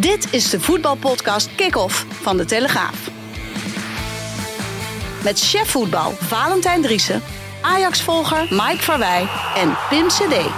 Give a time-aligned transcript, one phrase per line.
[0.00, 3.08] Dit is de voetbalpodcast Kick-Off van De Telegraaf.
[5.24, 7.22] Met chef voetbal Valentijn Driessen,
[7.62, 10.50] Ajax-volger Mike Verwij en Pim CD.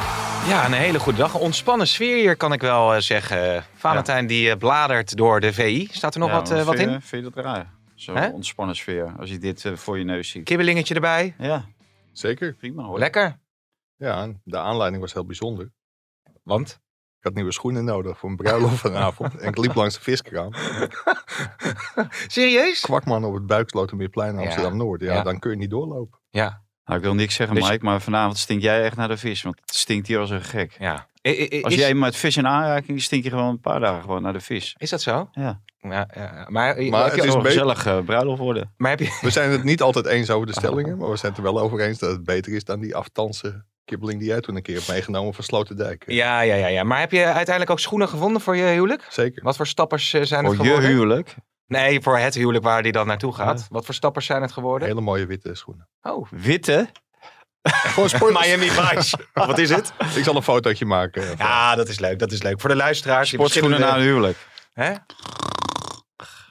[0.49, 1.35] Ja, een hele goede dag.
[1.35, 3.65] Een ontspannen sfeer hier, kan ik wel eh, zeggen.
[3.75, 5.89] Valentijn die eh, bladert door de VI.
[5.91, 6.95] Staat er nog Ja, wat, eh, wat vind in?
[6.95, 7.71] je- Vind je dat raar?
[7.95, 8.29] Zo'n Hè?
[8.29, 10.45] ontspannen sfeer, als je dit voor je neus ziet.
[10.45, 11.35] Kibbelingetje erbij.
[11.39, 11.65] Ja,
[12.13, 12.55] Zeker.
[12.55, 12.99] prima hoor.
[12.99, 13.39] Lekker.
[13.97, 15.73] Ja, de aanleiding was heel bijzonder.
[16.43, 16.81] Want?
[17.23, 19.37] Ik had nieuwe schoenen nodig voor een bruiloft vanavond.
[19.37, 20.53] en ik liep langs de viskraam.
[22.27, 22.81] Serieus?
[22.81, 24.41] Kwakman op het Buikslotermeerplein Ja.
[24.41, 25.01] Amsterdam-Noord.
[25.01, 25.23] Ja, Ja.
[25.23, 26.19] dan kun je niet doorlopen.
[26.31, 26.63] Ja.
[26.85, 29.43] Nou, ik wil niks zeggen Dus- Mike, maar vanavond stink jij echt naar de vis.
[29.43, 30.77] Want het stinkt hier als een gek.
[30.79, 31.07] ja.
[31.27, 34.03] I- I- I- Als jij met vis in aanraking, stink je gewoon een paar dagen
[34.03, 34.75] gewoon naar de vis.
[34.79, 35.29] is dat zo?
[35.33, 35.61] Ja.
[35.81, 38.73] Ja, ja, maar, Maar heb je, het Het is een gezellig eh, bruiloft worden.
[38.77, 39.19] maar heb je...
[39.27, 40.99] We zijn het niet altijd eens over de stellingen.
[40.99, 43.67] Maar we zijn het er wel over eens dat het beter is dan die aftansen
[43.85, 46.03] kibbeling die jij toen een keer hebt meegenomen van Sloterdijk.
[46.07, 46.83] Ja, ja, ja, ja.
[46.85, 49.07] Maar heb je uiteindelijk ook schoenen gevonden voor je huwelijk?
[49.09, 49.43] Zeker.
[49.43, 50.91] Wat voor stappers eh, zijn het Voor je geworden?
[50.97, 51.35] huwelijk.
[51.67, 53.59] Nee, voor het huwelijk waar die dan naartoe gaat.
[53.61, 53.67] Ja.
[53.69, 54.89] Wat voor stappers zijn het geworden?
[54.89, 55.89] Hele mooie witte schoenen.
[56.03, 56.27] Oh.
[56.31, 56.89] Witte.
[57.63, 58.41] Gewoon sport.
[58.41, 59.19] Miami Vice.
[59.33, 59.93] Wat is het?
[60.17, 61.25] Ik zal een fotootje maken.
[61.39, 62.19] Ja, dat is leuk.
[62.19, 62.61] Dat is leuk.
[62.61, 63.29] Voor de luisteraars.
[63.29, 64.39] Sportschoenen na een verschillende- huwelijk.
[64.73, 64.93] Hè?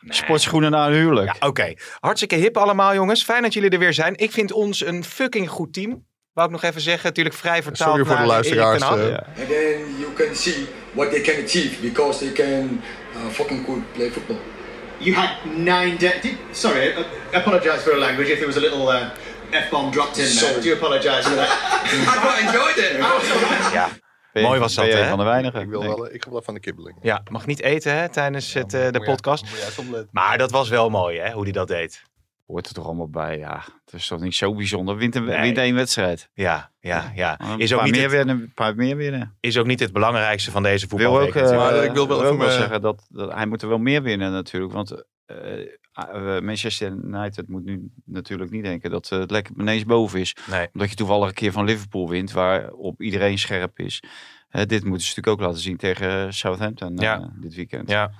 [0.07, 1.37] Sportschoenen na een huwelijk.
[1.39, 1.73] Ja, oké.
[1.99, 3.23] Hartstikke hip allemaal, jongens.
[3.23, 4.17] Fijn dat jullie er weer zijn.
[4.17, 6.05] Ik vind ons een fucking goed team.
[6.33, 7.05] Wou ik nog even zeggen.
[7.07, 8.97] Natuurlijk vrij vertaald Sorry voor de naar luisteraars, Hag.
[8.97, 9.17] eh.
[9.35, 12.81] Then you can see what they can achieve because they can
[13.15, 14.37] uh, fucking good play football.
[14.97, 16.21] You had nine dead.
[16.21, 16.99] Did, sorry, I,
[17.33, 19.09] I apologise for the language if there was a little uh,
[19.51, 20.33] f bomb dropped in there.
[20.33, 20.61] Sorry.
[20.61, 21.49] Do apologise for that.
[22.13, 22.97] I quite enjoyed it.
[23.73, 23.89] Ja.
[24.33, 25.07] Ben Mooi was dat, hè?
[25.07, 25.61] van de weinigen.
[25.61, 26.97] Ik, wil wel, ik wel van de kibbeling.
[27.01, 29.45] ja, mag niet eten hè, tijdens het, eh, de podcast.
[30.11, 32.01] Maar dat was wel mooi, hè, hoe hij dat deed.
[32.51, 33.63] Hoort er toch allemaal bij, ja.
[33.85, 34.95] Het is toch niet zo bijzonder.
[34.95, 35.41] Wint, een, Nee.
[35.41, 36.29] wint één wedstrijd.
[36.33, 37.39] Ja, ja, ja.
[37.39, 39.37] Een Is ook, paar niet meer het, winnen, een paar meer winnen.
[39.39, 41.57] is ook niet het belangrijkste van deze wil ook, eh.
[41.57, 44.31] Maar ik wil wel even mijn- zeggen dat, dat hij moet er wel meer winnen
[44.31, 44.73] natuurlijk.
[44.73, 45.61] Want eh,
[45.93, 50.35] eh, Manchester United moet nu natuurlijk niet denken dat eh, het lekker ineens boven is.
[50.49, 50.67] nee.
[50.73, 54.03] Omdat je toevallig een keer van Liverpool wint, waarop iedereen scherp is.
[54.49, 57.31] Eh, dit moeten ze natuurlijk ook laten zien tegen Southampton eh, Ja.
[57.35, 57.89] dit weekend.
[57.89, 58.11] Ja.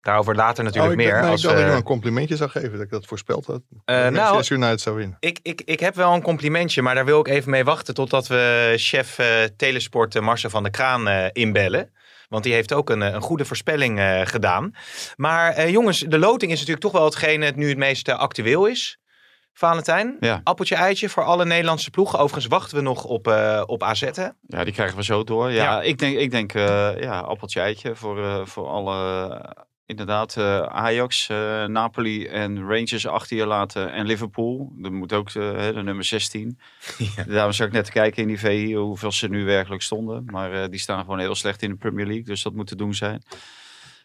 [0.00, 1.14] Daarover later natuurlijk Oh, ik meer.
[1.14, 2.72] dacht, nee, als, ik dacht dat eh, ik een complimentje zou geven.
[2.72, 3.60] Dat ik dat voorspeld had.
[3.84, 5.16] eh, dat nou, United zou winnen.
[5.20, 8.26] ik, ik, ik heb wel een complimentje, maar daar wil ik even mee wachten totdat
[8.26, 11.92] we chef eh, Telesport eh, Marcel van der Kraan eh, inbellen.
[12.28, 14.72] Want die heeft ook een, een goede voorspelling eh, gedaan.
[15.16, 18.66] Maar eh, jongens, de loting is natuurlijk toch wel hetgene het nu het meest actueel
[18.66, 18.98] is.
[19.52, 20.40] Valentijn, Ja.
[20.44, 22.18] appeltje eitje voor alle Nederlandse ploegen.
[22.18, 24.00] Overigens wachten we nog op, eh, op AZ.
[24.00, 24.28] Hè?
[24.46, 25.50] Ja, die krijgen we zo door.
[25.50, 25.82] Ja, Ja.
[25.82, 29.40] ik denk, ik denk eh, ja, appeltje eitje voor, eh, voor alle,
[29.90, 33.92] inderdaad, eh, Ajax, eh, Napoli en Rangers achter je laten.
[33.92, 36.58] En Liverpool, dat moet ook eh, hè, de nummer 16.
[37.26, 40.24] Daarom zag ik net kijken in die VI hoeveel ze nu werkelijk stonden.
[40.24, 42.76] Maar eh, die staan gewoon heel slecht in de Premier League, dus dat moet te
[42.76, 43.22] doen zijn.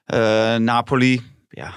[0.05, 1.73] Eh, Napoli, ja,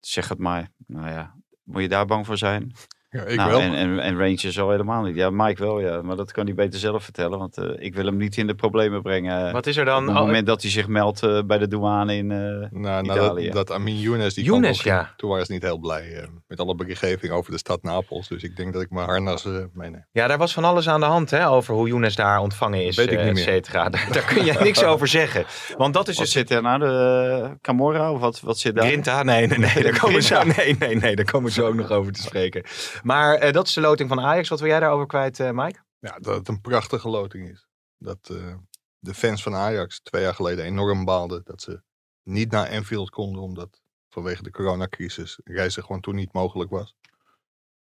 [0.00, 0.70] zeg het maar.
[0.86, 2.72] Nou ja, moet je daar bang voor zijn?
[3.18, 3.60] Ja, ik nou, wel.
[3.60, 5.14] En, en, en Rangers al helemaal niet.
[5.16, 6.02] Ja, Mike wel, ja.
[6.02, 7.38] Maar dat kan hij beter zelf vertellen.
[7.38, 9.52] Want eh, ik wil hem niet in de problemen brengen.
[9.52, 10.06] Wat is er op dan?
[10.08, 12.30] het Oh, moment dat hij zich meldt eh, bij de douane in...
[12.30, 13.44] eh, Nou, nou, Italië.
[13.50, 15.14] dat, dat Amin Younes die Younes, op ging, ja.
[15.16, 18.28] Toen waren ze niet heel blij eh, met alle berichtgeving over de stad Napels.
[18.28, 20.04] Dus ik denk dat ik mijn harnas eh meeneem.
[20.12, 22.96] Ja, daar was van alles aan de hand hè, over hoe Younes daar ontvangen is,
[22.96, 23.44] Weet ik eh, niet et meer.
[23.44, 23.88] cetera.
[23.88, 25.44] Daar, daar kun je niks over zeggen.
[25.76, 26.78] Want dat is wat dus zit er nou?
[26.78, 28.12] De uh, Camorra?
[28.12, 28.86] Of wat, wat zit daar?
[28.86, 29.22] Grinta?
[29.22, 29.82] Nee, nee, nee.
[29.82, 30.62] Daar komen, Grinta.
[30.62, 31.16] nee, nee, nee.
[31.16, 32.62] Daar komen zo ook nog over te spreken.
[33.02, 34.48] Maar eh, dat is de loting van Ajax.
[34.48, 35.78] Wat wil jij daarover kwijt, eh, Mike?
[35.98, 37.66] Ja, dat het een prachtige loting is.
[37.98, 38.54] Dat eh,
[38.98, 41.82] de fans van Ajax twee jaar geleden enorm baalden dat ze
[42.22, 43.42] niet naar Anfield konden.
[43.42, 46.96] Omdat vanwege de coronacrisis reizen gewoon toen niet mogelijk was.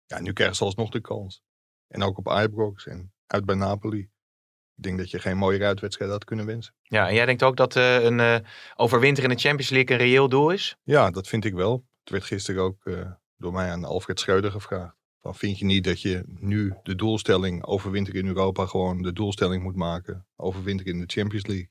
[0.06, 1.44] Ja, nu krijgen ze alsnog de kans.
[1.88, 4.00] En ook op Ibrox en uit bij Napoli.
[4.76, 6.74] Ik denk dat je geen mooiere uitwedstrijd had kunnen wensen.
[6.82, 8.38] Ja, en jij denkt ook dat een eh
[8.76, 10.76] overwinter in de Champions League een reëel doel is?
[10.84, 11.86] Ja, dat vind ik wel.
[12.00, 12.84] Het werd gisteren ook
[13.38, 15.03] door mij aan Alfred Schreuder gevraagd.
[15.24, 19.64] Van, vind je niet dat je nu de doelstelling overwinter in Europa gewoon de doelstelling
[19.64, 20.26] moet maken?
[20.36, 21.70] Overwinter in de Champions League.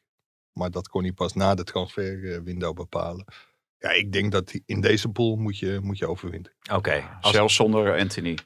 [0.52, 3.24] Maar dat kon hij pas na de transferwindow bepalen.
[3.78, 6.58] Ja, ik denk dat in deze pool moet je, moet je overwinteren.
[6.72, 7.18] Oké.
[7.20, 8.38] Zelfs zonder Anthony.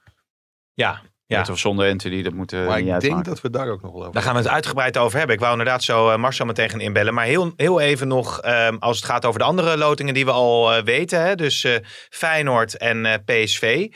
[0.74, 1.38] Ja, Ja.
[1.38, 3.30] Met of zonder Anthony, dat moet eh, Maar niet ik denk uitmaken.
[3.30, 5.34] dat we daar ook nog wel over Daar gaan we het uitgebreid over hebben.
[5.34, 7.14] Ik wou inderdaad zo eh, Marcel meteen gaan inbellen.
[7.14, 10.30] Maar heel, heel even nog, ehm, als het gaat over de andere lotingen die we
[10.30, 11.22] al eh, weten.
[11.22, 11.76] Hè, dus eh,
[12.10, 13.88] Feyenoord en eh, PSV.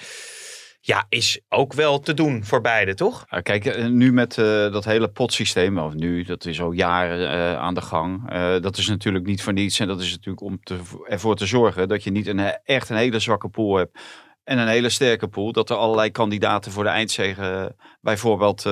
[0.82, 3.26] Ja, is ook wel te doen voor beide, toch?
[3.42, 7.56] Kijk, eh, nu met eh, dat hele potsysteem, of nu, dat is al jaren eh,
[7.56, 8.30] aan de gang.
[8.60, 9.80] Dat is natuurlijk niet voor niets.
[9.80, 12.96] En dat is natuurlijk om te, ervoor te zorgen dat je niet een, echt een
[12.96, 13.98] hele zwakke pool hebt.
[14.44, 15.52] En een hele sterke pool.
[15.52, 18.62] Dat er allerlei kandidaten voor de eindzege bijvoorbeeld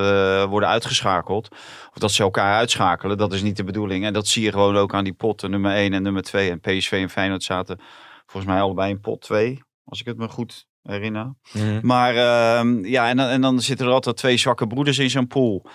[0.48, 1.48] worden uitgeschakeld.
[1.90, 3.18] Of dat ze elkaar uitschakelen.
[3.18, 4.04] Dat is niet de bedoeling.
[4.04, 6.50] En dat zie je gewoon ook aan die potten nummer 1 en nummer 2.
[6.50, 7.80] En PSV en Feyenoord zaten
[8.26, 9.62] volgens mij allebei in pot 2.
[9.84, 11.34] Als ik het me goed herinner.
[11.82, 15.26] Maar ehm, ja, en dan, en dan zitten er altijd twee zwakke broeders in zo'n
[15.26, 15.66] pool.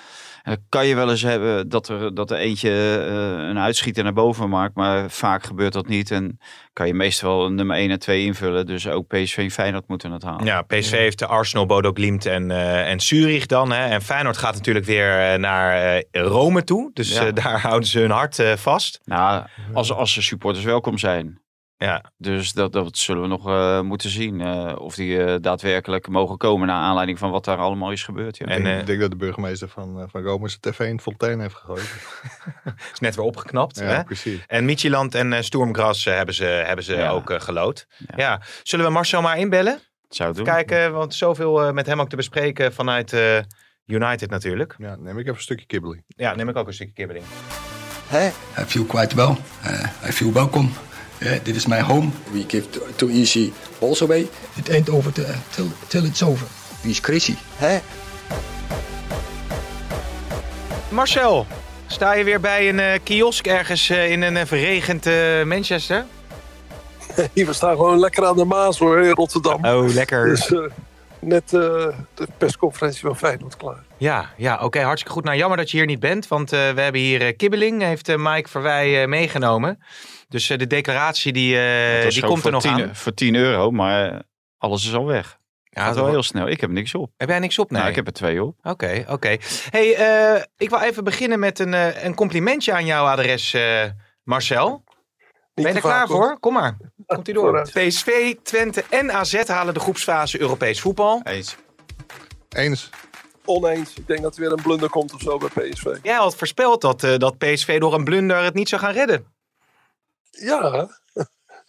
[0.43, 2.69] En dan kan je wel eens hebben dat er, dat er eentje
[3.07, 4.75] eh, een uitschieter naar boven maakt.
[4.75, 6.11] Maar vaak gebeurt dat niet.
[6.11, 6.39] En
[6.73, 8.65] kan je meestal nummer 1 en 2 invullen.
[8.65, 10.45] Dus ook PSV en Feyenoord moeten het halen.
[10.45, 13.71] Ja, PSV heeft de Arsenal, Bodo Glimt en, eh en Zurich dan.
[13.71, 13.85] Hè.
[13.85, 16.91] En Feyenoord gaat natuurlijk weer eh, naar eh, Rome toe.
[16.93, 17.31] Dus Ja.
[17.41, 18.99] daar houden ze hun hart eh, vast.
[19.05, 21.42] Nou, als, als de supporters welkom zijn.
[21.83, 24.41] Ja, Dus dat, dat zullen we nog eh, moeten zien.
[24.41, 28.37] eh, of die eh, daadwerkelijk mogen komen naar aanleiding van wat daar allemaal is gebeurd.
[28.37, 28.45] Ja.
[28.45, 30.99] Ik En, denk, ik denk dat de burgemeester van, eh, van Rome zijn tv in
[30.99, 31.93] fontein heeft gegooid.
[32.93, 33.79] is net weer opgeknapt.
[33.79, 34.03] Ja, hè.
[34.03, 34.39] precies.
[34.47, 37.09] En Michieland en uh, Sturmgras eh, hebben ze, hebben ze Ja.
[37.09, 37.87] ook gelood.
[37.97, 38.13] Ja.
[38.15, 38.41] Ja.
[38.63, 39.79] Zullen we Marcel maar inbellen?
[40.09, 40.45] Zou het doen.
[40.47, 43.37] Kijken, want zoveel eh, met hem ook te bespreken vanuit eh,
[43.85, 44.75] United natuurlijk.
[44.77, 46.03] Ja, neem ik even een stukje kibbeling.
[46.07, 47.25] Ja, neem ik ook een stukje kibbeling.
[48.07, 48.27] Hey,
[48.59, 49.35] I feel quite well.
[49.65, 50.69] Uh, I feel welcome.
[51.19, 52.11] Yeah, this is my home.
[52.31, 54.27] We give too, easy balls away.
[54.55, 56.47] It ain't over till, till, till it's over.
[56.81, 57.35] Wie is crazy?
[57.57, 57.81] Hey.
[60.89, 61.45] Marcel,
[61.87, 66.05] sta je weer bij een eh, kiosk ergens eh, in een eh, verregend eh, Manchester?
[67.33, 69.65] Hier, we staan gewoon lekker aan de Maas hoor, in Rotterdam.
[69.65, 70.25] Oh, lekker.
[70.25, 70.59] Dus eh,
[71.19, 71.59] net eh,
[72.13, 73.83] de persconferentie van Feyenoord klaar.
[74.03, 75.23] Ja, ja oké, hartstikke goed.
[75.23, 78.09] Nou, jammer dat je hier niet bent, want eh, we hebben hier eh, kibbeling, heeft
[78.09, 79.83] eh, Mike Verwij eh, meegenomen.
[80.27, 82.95] Dus eh, de declaratie die, eh, die komt er nog 10, aan.
[82.95, 84.21] Voor 10 euro, maar
[84.57, 85.37] alles is al weg.
[85.63, 86.47] Ja, Gaat dat wel heel snel.
[86.47, 87.11] Ik heb niks op.
[87.17, 87.69] Heb jij niks op?
[87.71, 87.79] Nee.
[87.79, 88.55] Nou, ik heb er twee op.
[88.63, 89.37] Oké, oké.
[89.69, 93.83] Hey, eh, ik wil even beginnen met een, eh, een complimentje aan jouw adres, eh,
[94.23, 94.69] Marcel.
[94.69, 96.39] Niet Ben je er klaar voor?
[96.39, 96.77] Kom maar.
[97.05, 97.61] Komt ie door.
[97.61, 101.21] PSV, Twente en AZ halen de groepsfase Europees voetbal.
[101.23, 101.55] Eens.
[102.49, 102.89] Eens.
[103.45, 103.93] Oneens.
[103.95, 105.85] Ik denk dat er weer een blunder komt of zo bij PSV.
[106.01, 109.25] Jij had voorspeld dat, eh, dat PSV door een blunder het niet zou gaan redden.
[110.31, 110.87] Ja,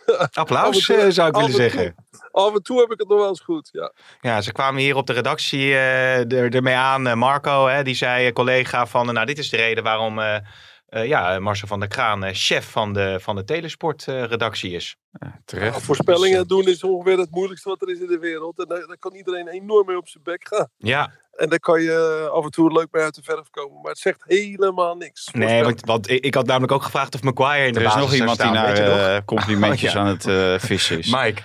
[0.32, 1.94] Applaus, toe- eh, zou ik willen zeggen.
[2.32, 3.68] af en toe heb ik het nog wel eens goed.
[3.72, 3.92] Ja.
[4.20, 7.18] Ja, ze kwamen hier op de redactie er, ermee aan.
[7.18, 10.20] Marco, hè, die zei, collega, van nou, dit is de reden waarom
[10.94, 14.96] eh, eh, ja, Marcel van der Kraan eh, chef van de, van de Telesport-redactie is.
[15.44, 15.82] Terecht.
[15.82, 18.58] Voorspellingen doen is ongeveer het moeilijkste wat er is in de wereld.
[18.58, 20.68] En daar, daar kan iedereen enorm mee op zijn bek gaan.
[20.76, 23.80] Ja, En daar kan je af en toe leuk mee uit de verf komen.
[23.80, 25.28] Maar het zegt helemaal niks.
[25.32, 28.14] nee, want, want ik, had namelijk ook gevraagd of Maguire in de Er is nog
[28.14, 30.00] iemand die naar eh, complimentjes Oh, ja.
[30.00, 31.10] aan het eh, vissen is.
[31.10, 31.42] Mike,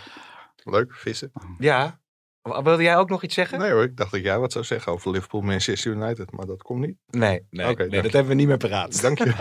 [0.63, 1.31] Leuk, vissen.
[1.59, 1.99] ja.
[2.41, 3.59] Wilde jij ook nog iets zeggen?
[3.59, 6.61] Nee hoor, ik dacht dat jij wat zou zeggen over Liverpool Manchester United, maar dat
[6.61, 6.95] komt niet.
[7.09, 9.01] Nee, nee, Oké, nee dat hebben we niet meer paraat.
[9.01, 9.33] Dank je.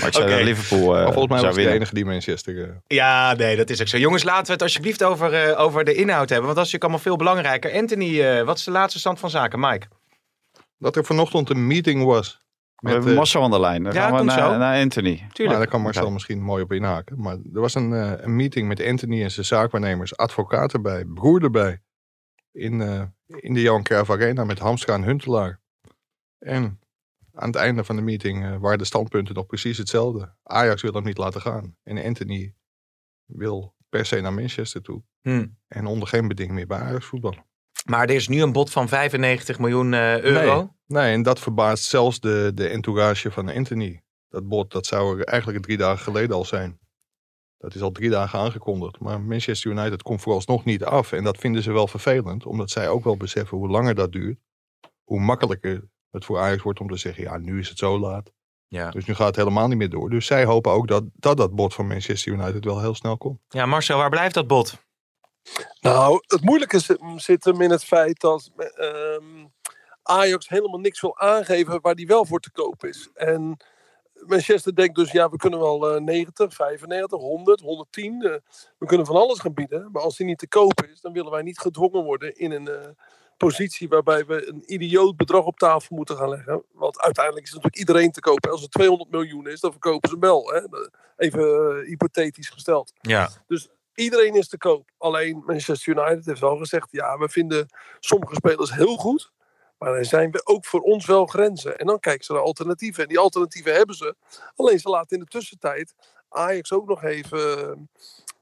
[0.00, 2.62] Maar ik zou Liverpool eh maar volgens mij was de enige die Manchester...
[2.62, 3.96] eh, Ja, nee, dat is ook zo.
[3.98, 6.46] Jongens, laten we het alsjeblieft over, eh, over de inhoud hebben.
[6.46, 7.72] Want dat is natuurlijk allemaal veel belangrijker.
[7.80, 9.60] Anthony, eh, wat is de laatste stand van zaken?
[9.60, 9.86] Mike?
[10.78, 12.41] dat er vanochtend een meeting was.
[12.82, 13.82] We hebben eh, Marcel aan de lijn.
[13.82, 14.58] Dan Ja, gaan we komt naar, zo.
[14.58, 15.26] naar Anthony.
[15.32, 15.58] Tuurlijk.
[15.58, 17.20] daar kan Marcel misschien mooi op inhaken.
[17.20, 21.42] Maar er was een, eh, een meeting met Anthony en zijn zaakwaarnemers, advocaat erbij, broer
[21.42, 21.82] erbij.
[22.52, 25.60] In, eh, in de Johan Cruijff Arena met Hamstra en Huntelaar.
[26.38, 26.80] En
[27.34, 30.34] aan het einde van de meeting eh, waren de standpunten nog precies hetzelfde.
[30.42, 31.76] Ajax wil hem niet laten gaan.
[31.82, 32.54] En Anthony
[33.24, 35.02] wil per se naar Manchester toe.
[35.20, 35.46] Hm.
[35.68, 37.44] En onder geen beding meer bij Ajax voetballen.
[37.84, 40.74] Maar er is nu een bod van 95 miljoen eh, euro.
[40.86, 44.02] Nee, en dat verbaast zelfs de, de entourage van Anthony.
[44.28, 46.78] Dat bod dat zou er eigenlijk drie dagen geleden al zijn.
[47.58, 48.98] Dat is al drie dagen aangekondigd.
[49.00, 51.12] Maar Manchester United komt vooralsnog niet af.
[51.12, 52.46] En dat vinden ze wel vervelend.
[52.46, 54.38] Omdat zij ook wel beseffen hoe langer dat duurt.
[55.04, 57.22] Hoe makkelijker het voor Ajax wordt om te zeggen.
[57.22, 58.32] Ja, nu is het zo laat.
[58.68, 58.90] Ja.
[58.90, 60.10] Dus nu gaat het helemaal niet meer door.
[60.10, 63.40] Dus zij hopen ook dat dat, dat bod van Manchester United wel heel snel komt.
[63.48, 64.84] ja, Marcel, waar blijft dat bod?
[65.80, 69.46] Nou, het moeilijke zit, zit hem in het feit dat ehm,
[70.02, 73.10] Ajax helemaal niks wil aangeven waar die wel voor te koop is.
[73.14, 73.56] En
[74.26, 78.22] Manchester denkt dus, ja, we kunnen wel eh 90, 95, 100, 110.
[78.22, 78.34] eh,
[78.78, 79.88] we kunnen van alles gaan bieden.
[79.92, 82.68] Maar als die niet te koop is, dan willen wij niet gedwongen worden in een
[82.68, 82.88] eh,
[83.36, 86.64] positie waarbij we een idioot bedrag op tafel moeten gaan leggen.
[86.72, 88.50] Want uiteindelijk is natuurlijk iedereen te kopen.
[88.50, 90.52] Als het 200 miljoen is, dan verkopen ze hem wel.
[90.52, 90.60] Hè?
[91.16, 92.92] Even eh, hypothetisch gesteld.
[93.00, 93.30] Ja.
[93.94, 94.90] Iedereen is te koop.
[94.98, 97.66] Alleen Manchester United heeft wel gezegd: ja, we vinden
[98.00, 99.32] sommige spelers heel goed.
[99.78, 101.78] Maar er zijn ook voor ons wel grenzen.
[101.78, 103.02] En dan kijken ze naar alternatieven.
[103.02, 104.14] En die alternatieven hebben ze.
[104.56, 105.94] Alleen ze laten in de tussentijd
[106.28, 107.50] Ajax ook nog even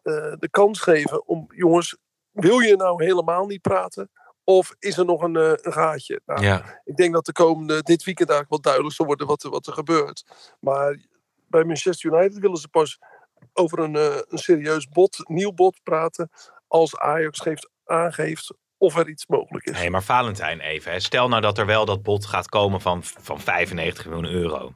[0.03, 1.97] eh, de kans geven om, jongens,
[2.31, 4.11] wil je nou helemaal niet praten?
[4.45, 6.21] Of is er nog een, eh, een gaatje?
[6.27, 6.81] Nou, Ja.
[6.85, 9.67] Ik denk dat de komende, dit weekend eigenlijk wel duidelijk zal worden wat, er- wat
[9.67, 10.25] er gebeurt.
[10.61, 10.99] Maar
[11.47, 12.99] bij Manchester United willen ze pas
[13.53, 16.31] over een, eh, een serieus bod, nieuw bod praten.
[16.69, 19.79] Als Ajax geeft, aangeeft of er iets mogelijk is.
[19.79, 20.93] Nee, maar Valentijn even.
[20.93, 21.01] Hè.
[21.01, 24.73] Stel nou dat er wel dat bod gaat komen van, van 95 miljoen euro.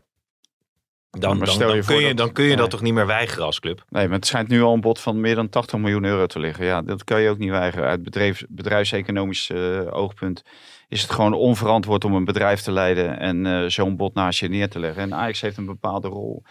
[1.11, 3.44] Dan, dan, dan je kun je, dat- dan kun je dat toch niet meer weigeren
[3.44, 3.85] als club?
[3.88, 6.38] Nee, maar het schijnt nu al een bod van meer dan 80 miljoen euro te
[6.38, 6.64] liggen.
[6.64, 7.88] Ja, dat kan je ook niet weigeren.
[7.88, 10.42] Uit bedrijfs, bedrijfseconomisch eh, oogpunt
[10.88, 14.49] is het gewoon onverantwoord om een bedrijf te leiden en eh, zo'n bod naast je
[14.49, 15.02] neer te leggen.
[15.02, 16.42] En Ajax heeft een bepaalde rol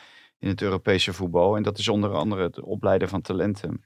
[0.44, 1.56] in het Europese voetbal.
[1.56, 3.86] En dat is onder andere het opleiden van talenten.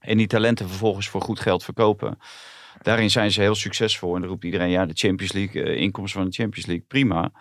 [0.00, 2.18] En die talenten vervolgens voor goed geld verkopen.
[2.82, 4.14] Daarin zijn ze heel succesvol.
[4.14, 7.32] En dan roept iedereen, ja, de Champions League, eh, inkomsten van de Champions League, prima.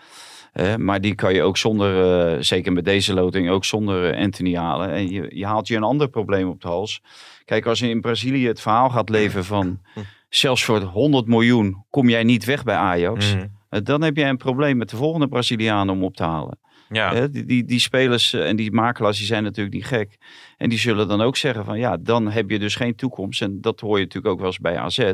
[0.77, 4.55] Maar die kan je ook zonder, eh, zeker met deze loting, ook zonder eh, Anthony
[4.55, 4.89] halen.
[4.89, 7.01] En je, je haalt je een ander probleem op de hals.
[7.45, 9.79] Kijk, als je in Brazilië het verhaal gaat leven van
[10.29, 13.35] zelfs voor 100 miljoen kom jij niet weg bij Ajax.
[13.35, 13.83] Mhm.
[13.83, 16.59] Dan heb jij een probleem met de volgende Brazilianen om op te halen.
[16.91, 17.13] Ja.
[17.13, 20.17] Hè, die, die, die spelers eh, en die makelaars die zijn natuurlijk niet gek.
[20.57, 23.41] En die zullen dan ook zeggen van ja, dan heb je dus geen toekomst.
[23.41, 25.11] En dat hoor je natuurlijk ook wel eens bij AZ.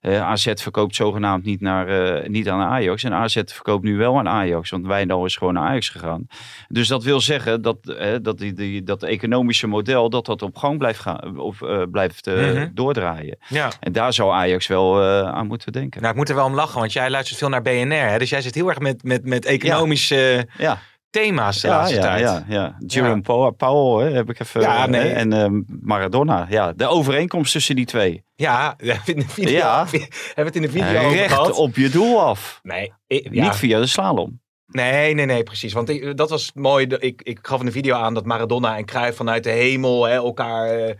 [0.00, 3.02] Eh, AZ verkoopt zogenaamd niet, naar, eh, niet aan Ajax.
[3.04, 4.70] En AZ verkoopt nu wel aan Ajax.
[4.70, 6.26] Want Wijndal is gewoon naar Ajax gegaan.
[6.68, 10.56] Dus dat wil zeggen dat, eh, dat die, die, dat economische model dat dat op
[10.56, 11.58] gang blijft, gaan, of,
[11.90, 12.68] blijft Mhm.
[12.74, 13.38] doordraaien.
[13.48, 13.70] ja.
[13.80, 16.00] En daar zou Ajax wel aan moeten denken.
[16.00, 18.08] Nou, ik moet er wel om lachen, want jij luistert veel naar BNR.
[18.08, 18.18] Hè?
[18.18, 20.78] Dus jij zit heel erg met, met, met economische ja.
[21.20, 22.20] Thema's de Ja, laatste ja, tijd.
[22.20, 22.76] ja, ja.
[22.86, 24.60] Jerome Powell, Powell hè, heb ik even.
[24.60, 25.08] Ja, eh, nee.
[25.12, 26.46] En ehm, Maradona.
[26.50, 28.24] Ja, de overeenkomst tussen die twee.
[28.34, 29.86] Ja, we hebben het in de video, Ja.
[29.90, 31.52] we hebben het in de video over Recht gehad.
[31.52, 32.60] op je doel af.
[32.62, 33.42] Nee, ik- ja.
[33.44, 34.40] Niet via de slalom.
[34.68, 35.72] Nee, nee, nee, precies.
[35.72, 36.86] Want ik- dat was mooi.
[36.98, 40.14] Ik, ik gaf in de video aan dat Maradona en Cruijff vanuit de hemel hè,
[40.14, 40.90] elkaar eh,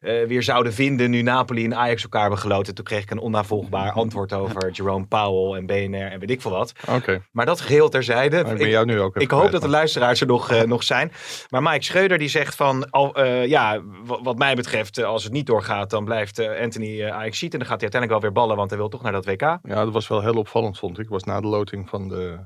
[0.00, 1.10] eh, weer zouden vinden.
[1.10, 2.74] Nu Napoli en Ajax elkaar hebben geloten.
[2.74, 6.50] Toen kreeg ik een onnavolgbaar antwoord over Jerome Powell en BNR en weet ik veel
[6.50, 6.72] wat.
[6.90, 8.42] Oké, Maar dat geheel terzijde.
[8.42, 10.82] maar ik ben jou nu ook Ik hoop dat de luisteraars er nog, eh, nog
[10.82, 11.12] zijn.
[11.50, 13.80] Maar Mike Schreuder die zegt van, al, ja,
[14.22, 17.52] wat mij betreft, als het niet doorgaat, dan blijft Anthony Ajax ziet.
[17.52, 19.40] En dan gaat hij uiteindelijk wel weer ballen, want hij wil toch naar dat WK.
[19.40, 21.04] Ja, dat was wel heel opvallend, vond ik.
[21.04, 22.36] Ik was na de loting van de,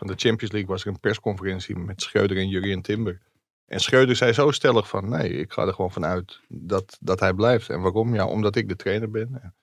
[0.00, 3.20] van de Champions League was er een persconferentie met Schreuder en Jurien Timber.
[3.66, 7.32] En Schreuder zei zo stellig van, nee, ik ga er gewoon vanuit dat, dat hij
[7.34, 7.68] blijft.
[7.68, 8.14] En waarom?
[8.14, 9.42] Ja, omdat ik de trainer ben.
[9.42, 9.54] En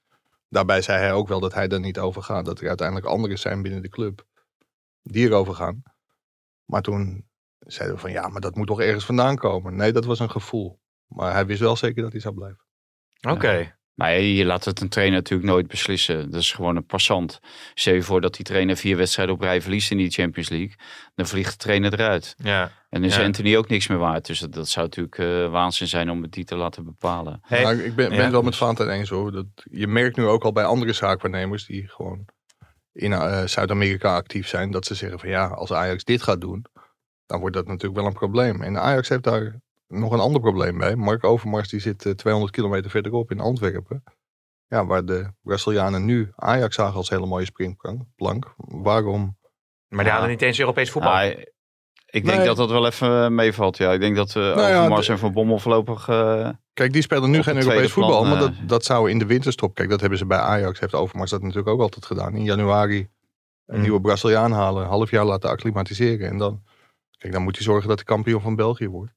[0.50, 2.46] Daarbij zei hij ook wel dat hij er niet over gaat.
[2.46, 4.26] Dat er uiteindelijk anderen zijn binnen de club
[5.02, 5.84] die erover gaan.
[6.66, 7.28] Maar toen
[7.60, 9.76] zeiden we van, ja, maar dat moet toch ergens vandaan komen.
[9.76, 10.80] Nee, dat was een gevoel.
[11.08, 12.64] Maar hij wist wel zeker dat hij zou blijven.
[13.30, 13.77] Oké.
[13.98, 16.32] Maar je laat het een trainer natuurlijk nooit beslissen.
[16.32, 17.40] Dat is gewoon een passant.
[17.74, 20.76] Stel je voor dat die trainer vier wedstrijden op rij verliest in die Champions League.
[21.16, 22.36] Dan vliegt de trainer eruit.
[22.38, 22.62] Ja.
[22.64, 23.24] En dan is Ja.
[23.24, 24.26] Anthony ook niks meer waard.
[24.26, 27.40] Dus dat, dat zou natuurlijk eh, waanzin zijn om het die te laten bepalen.
[27.42, 28.24] Hey, Maar ik ben, ben ja.
[28.24, 29.32] het wel met Valentijn eens hoor.
[29.32, 32.26] Dat, je merkt nu ook al bij andere zaakwaarnemers die gewoon
[32.92, 34.72] in eh, Zuid-Amerika actief zijn.
[34.72, 36.66] Dat ze zeggen van ja, als Ajax dit gaat doen,
[37.26, 38.62] dan wordt dat natuurlijk wel een probleem.
[38.62, 39.56] En Ajax heeft daar
[39.88, 40.96] nog een ander probleem bij.
[40.96, 44.04] Mark Overmars die zit eh, 200 kilometer verderop in Antwerpen.
[44.68, 48.54] Ja, waar de Brazilianen nu Ajax zagen als hele mooie springplank.
[48.58, 49.38] Waarom?
[49.88, 51.12] Maar die hadden niet eens Europees voetbal.
[51.12, 51.26] Ah,
[52.06, 52.46] ik denk Nee.
[52.46, 53.78] dat dat wel even eh, meevalt.
[53.78, 53.92] Ja.
[53.94, 56.08] Ik denk dat uh, ja, Overmars de- en Van Bommel voorlopig...
[56.08, 58.22] eh, Kijk, die spelen nu geen Europees voetbal.
[58.22, 58.58] plan, maar eh.
[58.60, 59.76] dat, dat zou in de winterstop.
[59.76, 60.80] Kijk, dat hebben ze bij Ajax.
[60.80, 62.36] Heeft Overmars dat natuurlijk ook altijd gedaan.
[62.36, 63.10] In januari
[63.66, 63.82] een Mm.
[63.82, 64.84] nieuwe Braziliaan halen.
[64.84, 66.28] Een half jaar laten acclimatiseren.
[66.30, 66.64] En dan,
[67.18, 69.12] kijk, dan moet hij zorgen dat hij kampioen van België wordt.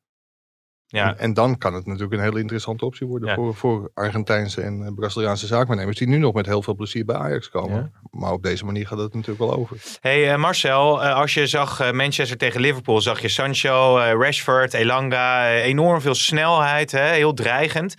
[0.90, 1.08] Ja.
[1.08, 3.28] En, en dan kan het natuurlijk een hele interessante optie worden.
[3.28, 3.34] Ja.
[3.34, 5.98] Voor, voor Argentijnse en eh, Braziliaanse zaakwaarnemers.
[5.98, 7.92] Die nu nog met heel veel plezier bij Ajax komen.
[8.10, 9.76] Maar op deze manier gaat het natuurlijk wel over.
[10.00, 15.50] Hey eh, Marcel, eh, als je zag Manchester tegen Liverpool, zag je Sancho, Rashford, Elanga,
[15.50, 17.96] enorm veel snelheid, hè, heel dreigend.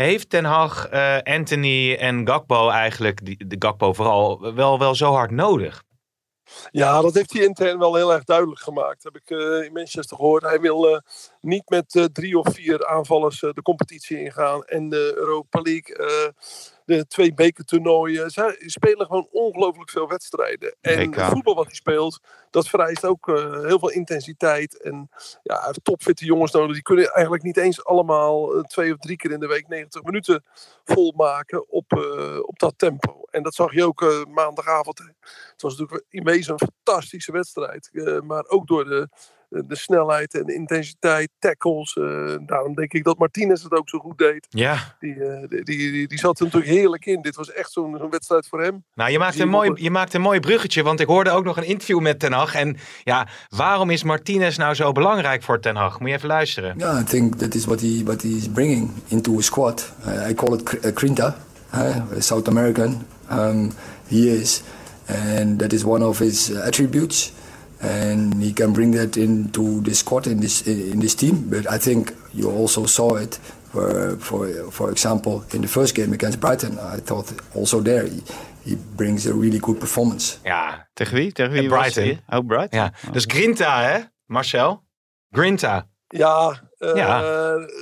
[0.00, 5.12] Heeft Ten Hag eh, Anthony en Gakpo eigenlijk, die, de Gakpo vooral, wel, wel zo
[5.12, 5.82] hard nodig?
[6.70, 9.02] Ja, dat heeft hij intern wel heel erg duidelijk gemaakt.
[9.02, 10.42] Heb ik eh, in Manchester gehoord.
[10.42, 11.00] Hij wil eh,
[11.40, 14.64] niet met eh, drie of vier aanvallers eh, de competitie ingaan.
[14.64, 16.28] En de Europa League, eh,
[16.84, 18.30] de twee bekertoernooien.
[18.30, 20.76] Zij spelen gewoon ongelooflijk veel wedstrijden.
[20.80, 22.20] En het voetbal wat hij speelt,
[22.50, 23.26] dat vereist ook
[23.66, 24.82] heel veel intensiteit.
[24.82, 25.08] En
[25.42, 26.72] ja, topfitte jongens nodig.
[26.72, 30.44] Die kunnen eigenlijk niet eens allemaal twee of drie keer in de week 90 minuten
[30.84, 31.92] volmaken op,
[32.42, 33.22] op dat tempo.
[33.30, 34.98] En dat zag je ook maandagavond.
[34.98, 37.90] Het was natuurlijk een fantastische wedstrijd.
[38.24, 39.08] maar ook door de
[39.50, 41.96] de snelheid en de intensiteit, tackles.
[41.96, 44.46] eh, daarom denk ik dat Martinez het ook zo goed deed.
[44.48, 47.22] Ja, Die, eh, die, die, zat er natuurlijk heerlijk in.
[47.22, 48.84] Dit was echt zo'n zo'n wedstrijd voor hem.
[48.94, 51.56] nou je maakt, een mooi, je maakt een mooi bruggetje, want ik hoorde ook nog
[51.56, 52.54] een interview met Ten Hag.
[52.54, 56.00] En ja, waarom is Martinez nou zo belangrijk voor Ten Hag?
[56.00, 56.78] Moet je even luisteren.
[56.78, 59.92] Yeah, I think that is what he what he's bringing into a squad.
[60.06, 61.36] Uh, I call it cr- uh, Crinta,
[62.18, 63.06] South American.
[63.32, 63.70] Um,
[64.08, 64.62] he is,
[65.36, 67.32] and that is one of his attributes.
[67.82, 71.48] And he can bring that into this squad in this in this team.
[71.48, 73.38] But I think you also saw it,
[73.72, 76.72] for for for example, in the first game against Brighton.
[76.96, 78.22] I thought also there he,
[78.64, 80.36] he brings a really good performance.
[80.44, 81.32] Ja, Tegen wie?
[81.32, 82.04] Tegen wie Eh, Brighton.
[82.04, 82.18] die?
[82.28, 82.78] Oh, Brighton.
[82.78, 82.92] ja.
[83.12, 84.82] Dus Grinta, hè, Marcel?
[85.30, 85.86] Grinta.
[86.08, 87.22] Ja, eh Ja.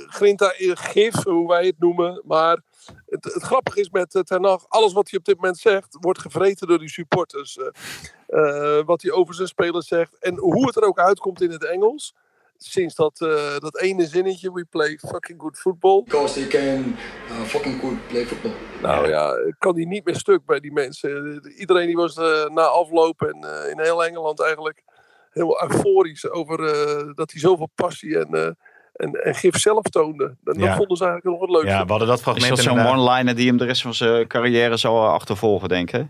[0.09, 2.21] Grinta eh, gif, hoe wij het noemen.
[2.27, 2.57] Maar
[3.09, 5.97] het, het grappige is met uh, Ten Hag, alles wat hij op dit moment zegt,
[5.99, 7.57] wordt gevreten door die supporters.
[7.57, 7.67] Eh,
[8.27, 10.17] eh, wat hij over zijn spelers zegt.
[10.19, 12.15] En hoe het er ook uitkomt in het Engels.
[12.61, 16.03] Sinds dat, eh, dat ene zinnetje, we play fucking good football.
[16.03, 16.95] Because they can
[17.29, 18.51] uh, fucking good play football.
[18.81, 21.41] Nou ja, kan hij niet meer stuk bij die mensen.
[21.43, 24.83] Eh, Iedereen die was eh, na afloop en eh, in heel Engeland eigenlijk
[25.29, 28.51] heel euforisch over eh, dat hij zoveel passie en, eh,
[28.99, 30.25] en, en gif zelf toonde.
[30.25, 30.75] En dat Ja.
[30.75, 31.77] vonden ze eigenlijk nog het leukste.
[31.79, 34.27] Ja, we hadden dat Is fragment dat zo'n one-liner die hem de rest van zijn
[34.27, 36.07] carrière zal achtervolgen, denk ik?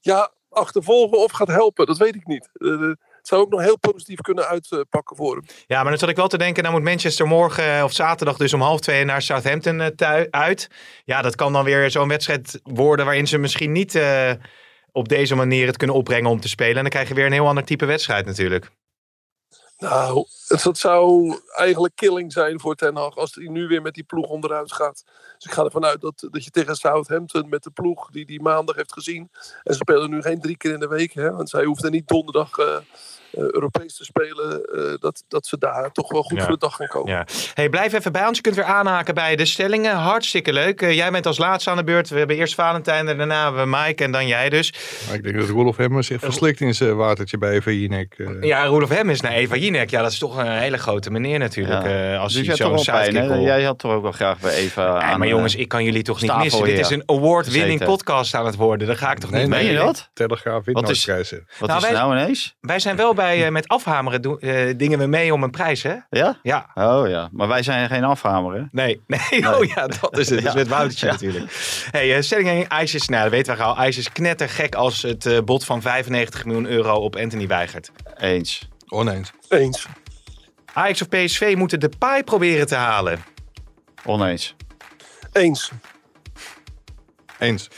[0.00, 2.48] Ja, achtervolgen of gaat helpen, dat weet ik niet.
[2.52, 2.68] Eh,
[3.26, 5.44] het zou ook nog heel positief kunnen uitpakken voor hem.
[5.66, 8.36] Ja, maar dan zat ik wel te denken, nou moet Manchester morgen eh, of zaterdag
[8.36, 10.68] dus om half twee naar Southampton eh, uit.
[11.04, 14.30] Ja, dat kan dan weer zo'n wedstrijd worden waarin ze misschien niet eh,
[14.92, 16.76] op deze manier het kunnen opbrengen om te spelen.
[16.76, 18.70] En dan krijg je weer een heel ander type wedstrijd natuurlijk.
[19.78, 20.26] Nou,
[20.62, 24.26] dat zou eigenlijk killing zijn voor Ten Hag als hij nu weer met die ploeg
[24.26, 25.04] onderuit gaat.
[25.36, 28.42] Dus ik ga ervan uit dat, dat je tegen Southampton met de ploeg die die
[28.42, 29.30] maandag heeft gezien.
[29.62, 32.08] En ze spelen nu geen drie keer in de week, hè, want zij hoefden niet
[32.08, 32.76] donderdag eh,
[33.32, 34.64] Europees te spelen.
[34.64, 36.42] eh, dat, dat ze daar toch wel goed Ja.
[36.44, 37.12] voor de dag gaan komen.
[37.12, 37.26] Ja.
[37.54, 38.36] Hey, blijf even bij ons.
[38.36, 39.94] Je kunt weer aanhaken bij de stellingen.
[39.94, 40.82] Hartstikke leuk.
[40.82, 42.08] Eh, jij bent als laatste aan de beurt.
[42.08, 44.72] We hebben eerst Valentijn en daarna hebben we Mike en dan jij dus.
[45.06, 48.14] Maar ik denk dat Rolof Hemmer zich verslikt in zijn watertje bij Eva Jinek.
[48.18, 48.42] eh.
[48.42, 49.90] Ja, Roelof Hem is naar Eva Jinek.
[49.90, 51.82] Ja, dat is toch een hele grote meneer natuurlijk.
[51.86, 52.12] Ja.
[52.14, 55.02] eh, als Dus hebt zo'n sidekick Jij had toch ook wel graag bij Eva Nee,
[55.02, 55.18] aan...
[55.18, 56.64] maar eh, jongens, ik kan jullie toch niet missen.
[56.64, 58.86] Dit is een award-winning podcast aan het worden.
[58.86, 59.72] Daar ga ik toch Nee, niet nee, mee.
[59.72, 60.10] Je dat?
[60.12, 61.30] Telegraaf Wat is- Nou, is
[61.82, 62.56] wij- nou ineens?
[62.60, 65.82] Wij zijn wel bij eh, met afhameren doen, eh, dingen we mee om een prijs,
[65.82, 65.94] hè?
[66.10, 66.38] Ja?
[66.42, 66.70] Ja.
[66.74, 68.62] Oh ja, maar wij zijn geen afhamer, hè?
[68.70, 70.38] Nee, nee, oh ja, dat is het.
[70.44, 70.54] Dat is Ja.
[70.54, 71.12] met Woutertje Ja.
[71.12, 71.52] natuurlijk.
[71.90, 73.76] Hey, uh, stelling 1, IJs is, nou, dat weten we al.
[73.76, 77.90] IJs is knettergek als het eh, bod van 95 miljoen euro op Anthony weigert.
[78.16, 78.68] Eens.
[78.88, 79.30] Oneens.
[79.48, 79.86] Eens.
[80.72, 83.24] Ajax of PSV moeten de paai proberen te halen.
[84.04, 84.54] Oneens.
[85.32, 85.70] Eens.
[87.38, 87.68] Eens.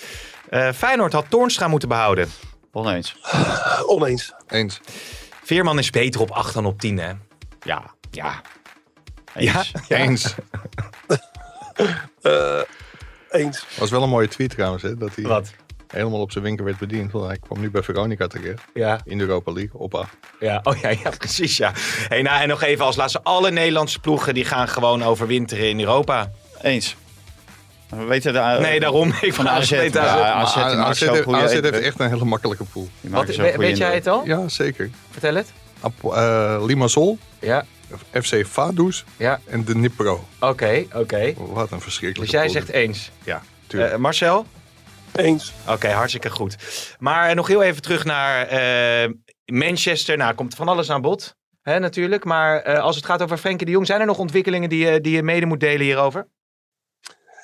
[0.50, 2.28] Eh, Feyenoord had Toornstra moeten behouden.
[2.72, 3.16] Oneens.
[3.87, 4.32] Oneens.
[4.48, 4.80] Eens.
[5.48, 7.12] Veerman is beter op 8 dan op 10, hè?
[7.61, 8.40] Ja, ja.
[9.34, 9.72] Eens.
[9.88, 10.34] Eens.
[12.22, 12.61] Eh,
[13.30, 13.66] eens.
[13.78, 15.52] Was wel een mooie tweet trouwens, hè, dat hij Wat?
[15.87, 17.12] helemaal op zijn winkel werd bediend.
[17.12, 18.62] Want hij kwam nu bij Veronica terecht.
[18.74, 19.00] Ja.
[19.04, 20.16] In de Europa League, op acht.
[20.40, 21.56] Ja, oh ja, ja precies.
[21.56, 21.72] Ja.
[22.08, 23.22] Hey, nou, en nog even als laatste.
[23.22, 26.30] Alle Nederlandse ploegen die gaan gewoon overwinteren in Europa.
[26.62, 26.96] Eens.
[27.88, 29.09] We weten de, eh, Nee, daarom.
[29.20, 29.70] Ik Van vraag AZ.
[29.70, 30.33] Ja.
[30.33, 32.88] AZ heeft- AZ echt een hele makkelijke pool.
[33.01, 34.22] Wat, maken zo'n we- goede weet jij het al?
[34.27, 34.90] Ja, zeker.
[35.11, 35.53] Vertel het.
[35.81, 37.64] Ap- eh, Limassol, Ja,
[38.12, 39.40] FC Vaduz ja.
[39.46, 40.24] en de Nipro.
[40.40, 41.35] Oké, oké.
[41.37, 43.11] Wat een verschrikkelijke Dus jij zegt eens.
[43.24, 43.92] Ja, tuurlijk.
[43.92, 44.46] Eh, Marcel?
[45.14, 45.53] Eens.
[45.68, 46.57] Oké, hartstikke goed.
[46.98, 49.11] Maar nog heel even terug naar eh,
[49.44, 50.16] Manchester.
[50.16, 51.35] Nou, komt van alles aan bod.
[51.62, 52.24] Hè, natuurlijk.
[52.24, 55.01] Maar eh, als het gaat over Frenkie de Jong, zijn er nog ontwikkelingen die, je-
[55.01, 56.27] die je mede moet delen hierover?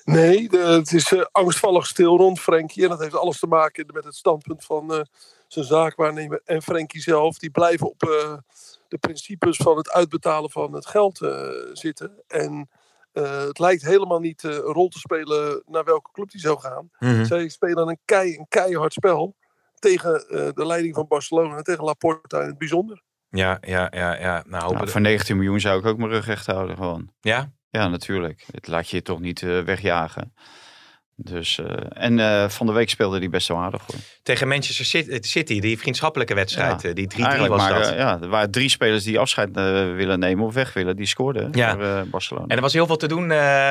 [0.04, 2.82] Nee, de- het is eh, angstvallig stil rond Frenkie.
[2.82, 5.00] En dat heeft alles te maken met het standpunt van eh,
[5.48, 7.38] zijn zaakwaarnemer en Frenkie zelf.
[7.38, 8.34] Die blijven op eh,
[8.88, 12.22] de principes van het uitbetalen van het geld eh, zitten.
[12.26, 12.68] En
[13.12, 16.60] eh, het lijkt helemaal niet eh, een rol te spelen naar welke club die zou
[16.60, 16.90] gaan.
[17.26, 19.36] Zij spelen een, kei, een keihard spel
[19.78, 23.02] tegen eh, de leiding van Barcelona, tegen Laporta in het bijzonder.
[23.30, 24.18] Ja, ja, ja.
[24.20, 24.44] ja.
[24.46, 27.12] Nou, Nou, voor 19 miljoen zou ik ook mijn rug recht houden gewoon.
[27.20, 27.52] Ja?
[27.74, 28.44] Ja, natuurlijk.
[28.52, 30.34] Het laat je toch niet eh, wegjagen.
[31.16, 34.00] Dus, eh, en eh, van de week speelde hij best wel aardig hoor.
[34.22, 36.82] Tegen Manchester City, die vriendschappelijke wedstrijd.
[36.82, 36.92] Ja.
[36.92, 37.94] Die 3-3 Eigenlijk was maar, dat.
[37.94, 39.50] ja, er waren drie spelers die afscheid
[39.96, 40.96] willen nemen of weg willen.
[40.96, 41.72] Die scoorden Ja.
[41.74, 42.46] voor Barcelona.
[42.48, 43.26] En er was heel veel te doen,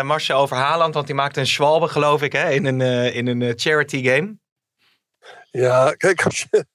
[0.06, 0.94] Marcel, over Haaland.
[0.94, 4.38] Want die maakte een schwalbe, geloof ik, hè, in een, in een charity game.
[5.52, 6.66] Ja, kijk, als je,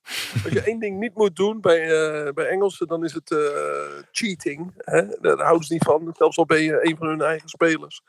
[0.44, 3.38] als je één ding niet moet doen bij, eh, bij Engelsen, dan is het eh,
[4.12, 4.72] cheating.
[4.76, 5.06] Hè?
[5.20, 6.14] Daar houden ze niet van.
[6.16, 8.02] Zelfs al ben je een van hun eigen spelers.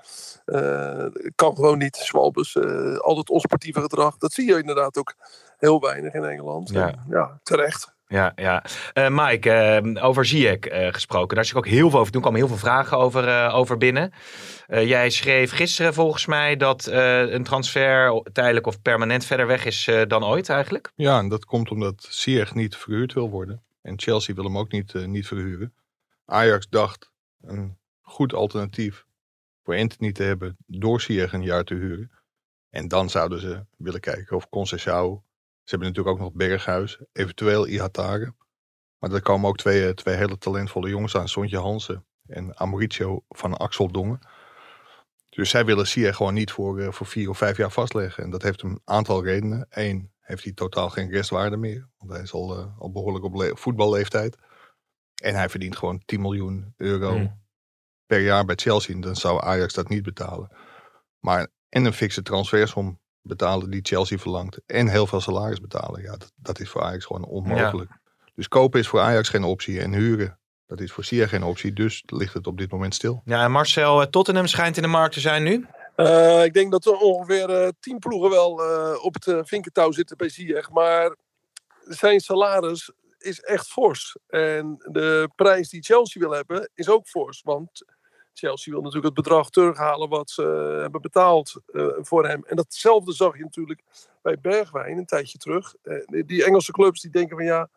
[0.45, 2.11] Eh, kan gewoon niet.
[2.13, 4.17] Eh altijd onsportieve gedrag.
[4.17, 5.15] Dat zie je inderdaad ook
[5.57, 6.69] heel weinig in Engeland.
[6.69, 6.87] Ja.
[6.87, 7.97] En ja terecht.
[8.11, 8.63] Ja, ja.
[8.93, 11.35] Eh, Mike, eh, over Ziyech eh, gesproken.
[11.35, 12.11] Daar is ook heel veel over.
[12.11, 14.13] Toen kwamen heel veel vragen over, eh, over binnen.
[14.67, 20.25] Jij schreef gisteren volgens mij dat een transfer tijdelijk of permanent verder weg is dan
[20.25, 20.91] ooit eigenlijk.
[20.95, 23.63] Ja, en dat komt omdat Ziyech niet verhuurd wil worden.
[23.81, 25.73] En Chelsea wil hem ook niet, niet verhuren.
[26.25, 29.05] Ajax dacht een goed alternatief
[29.63, 32.11] voor Anthony te hebben door Ziyech een jaar te huren.
[32.69, 35.28] En dan zouden ze willen kijken of Conceição.
[35.69, 38.33] Ze hebben natuurlijk ook nog Berghuis, eventueel Ihatare.
[38.97, 41.27] Maar er komen ook twee, eh, twee hele talentvolle jongens aan.
[41.29, 44.19] Sontje Hansen en Mauricio van Axel Dongen.
[45.29, 48.23] Dus zij willen Ziyech gewoon niet voor, eh, voor vier of vijf jaar vastleggen.
[48.23, 49.65] En dat heeft een aantal redenen.
[49.69, 51.89] Eén, heeft hij totaal geen restwaarde meer.
[51.97, 54.37] Want hij is al, eh, al behoorlijk op le- voetballeeftijd.
[55.23, 57.41] En hij verdient gewoon 10 miljoen euro Hmm.
[58.05, 58.95] per jaar bij Chelsea.
[58.95, 60.55] En dan zou Ajax dat niet betalen.
[61.19, 64.59] Maar en een fikse transfersom betalen die Chelsea verlangt.
[64.65, 66.01] En heel veel salaris betalen.
[66.01, 67.91] Ja, dat, dat is voor Ajax gewoon onmogelijk.
[68.35, 69.81] Dus kopen is voor Ajax geen optie.
[69.81, 71.73] En huren, dat is voor Ziyech geen optie.
[71.73, 73.21] Dus ligt het op dit moment stil.
[73.25, 75.67] Ja, en Marcel, eh, Tottenham schijnt in de markt te zijn nu.
[75.99, 79.91] Eh, ik denk dat er ongeveer eh, tien ploegen wel eh, op het uh, vinkentouw
[79.91, 80.69] zitten bij Ziyech.
[80.69, 81.15] Maar
[81.83, 84.17] zijn salaris is echt fors.
[84.27, 87.41] En de prijs die Chelsea wil hebben is ook fors.
[87.43, 87.85] Want
[88.39, 90.41] Chelsea wil natuurlijk het bedrag terughalen wat ze
[90.81, 92.43] hebben betaald uh, voor hem.
[92.45, 93.83] En datzelfde zag je natuurlijk
[94.21, 95.75] bij Bergwijn een tijdje terug.
[95.83, 97.69] Uh, die Engelse clubs die denken van ja,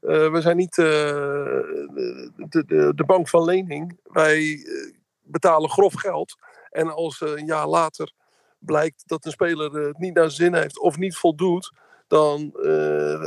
[0.00, 3.98] we zijn niet de, de, de, bank van lening.
[4.02, 4.66] Wij
[5.22, 6.36] betalen grof geld.
[6.70, 8.12] En als een jaar later
[8.58, 11.72] blijkt dat een speler het niet naar zin heeft of niet voldoet,
[12.06, 12.50] dan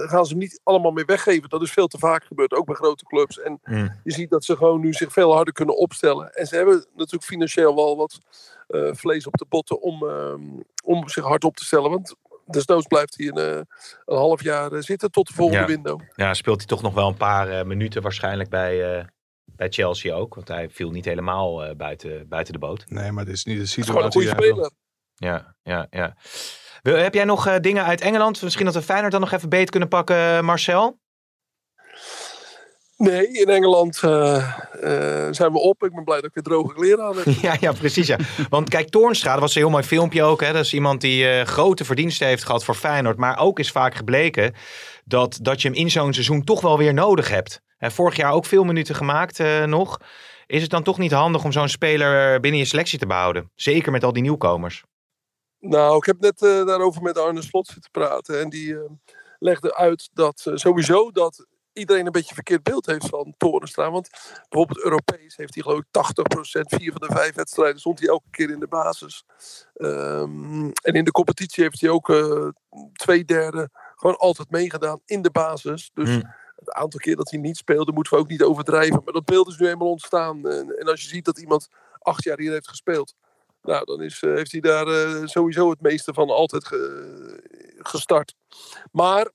[0.07, 1.49] gaan ze hem niet allemaal meer weggeven.
[1.49, 3.39] Dat is veel te vaak gebeurd, ook bij grote clubs.
[3.39, 3.99] En mm.
[4.03, 6.33] je ziet dat ze gewoon nu zich veel harder kunnen opstellen.
[6.33, 8.19] En ze hebben natuurlijk financieel wel wat
[8.67, 10.33] uh, vlees op de botten om, uh,
[10.83, 11.89] om zich hard op te stellen.
[11.89, 12.15] Want
[12.45, 13.61] desnoods blijft hij een, uh,
[14.05, 15.67] een half jaar zitten tot de volgende ja.
[15.67, 16.01] window.
[16.15, 19.05] Ja, speelt hij toch nog wel een paar uh, minuten waarschijnlijk bij, uh,
[19.45, 20.35] bij Chelsea ook.
[20.35, 22.85] Want hij viel niet helemaal uh, buiten, buiten de boot.
[22.87, 24.11] Nee, maar het is niet de Het is situatie.
[24.11, 24.71] gewoon een goede speler.
[25.15, 26.15] Ja, ja, ja.
[26.81, 28.41] Heb jij nog eh, dingen uit Engeland?
[28.41, 30.99] Misschien dat we Feyenoord dan nog even beet kunnen pakken, eh, Marcel?
[32.97, 34.53] Nee, in Engeland eh,
[35.31, 35.83] zijn we op.
[35.83, 37.25] Ik ben blij dat ik weer droge kleren aan heb.
[37.41, 38.07] Ja, ja, precies.
[38.07, 38.17] Ja.
[38.49, 40.41] Want kijk, Toornstra, dat was een heel mooi filmpje ook.
[40.41, 40.53] Hè?
[40.53, 43.17] Dat is iemand die grote verdiensten heeft gehad voor Feyenoord.
[43.17, 44.53] Maar ook is vaak gebleken
[45.05, 47.61] dat, dat je hem in zo'n seizoen toch wel weer nodig hebt.
[47.79, 49.97] Vorig jaar ook veel minuten gemaakt nog.
[50.45, 53.51] Is het dan toch niet handig om zo'n speler binnen je selectie te behouden?
[53.55, 54.83] Zeker met al die nieuwkomers.
[55.59, 58.39] Nou, ik heb net eh, daarover met Arne Slot zitten praten.
[58.39, 58.89] En die eh,
[59.39, 63.91] legde uit dat eh, sowieso dat iedereen een beetje verkeerd beeld heeft van Torenstra.
[63.91, 64.09] Want
[64.49, 68.29] bijvoorbeeld Europees heeft hij geloof ik 80%, vier van de vijf wedstrijden stond hij elke
[68.31, 69.23] keer in de basis.
[69.73, 72.13] Ehm, en in de competitie heeft hij ook
[72.93, 75.91] twee derde gewoon altijd meegedaan in de basis.
[75.93, 76.35] Dus Hmm.
[76.55, 79.01] het aantal keer dat hij niet speelde moeten we ook niet overdrijven.
[79.03, 80.49] Maar dat beeld is nu eenmaal ontstaan.
[80.49, 81.67] En, en als je ziet dat iemand
[81.99, 83.15] acht jaar hier heeft gespeeld.
[83.61, 88.35] Nou, dan is, eh, heeft hij daar eh, sowieso het meeste van altijd ge- gestart.
[88.91, 89.31] Maar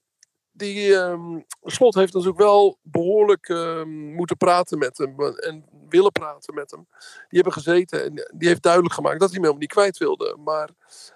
[0.52, 5.20] die ehm, Slot heeft natuurlijk wel behoorlijk ehm, moeten praten met hem.
[5.20, 6.86] En willen praten met hem.
[7.28, 10.36] Die hebben gezeten en die heeft duidelijk gemaakt dat hij hem helemaal niet kwijt wilde.
[10.44, 10.68] Maar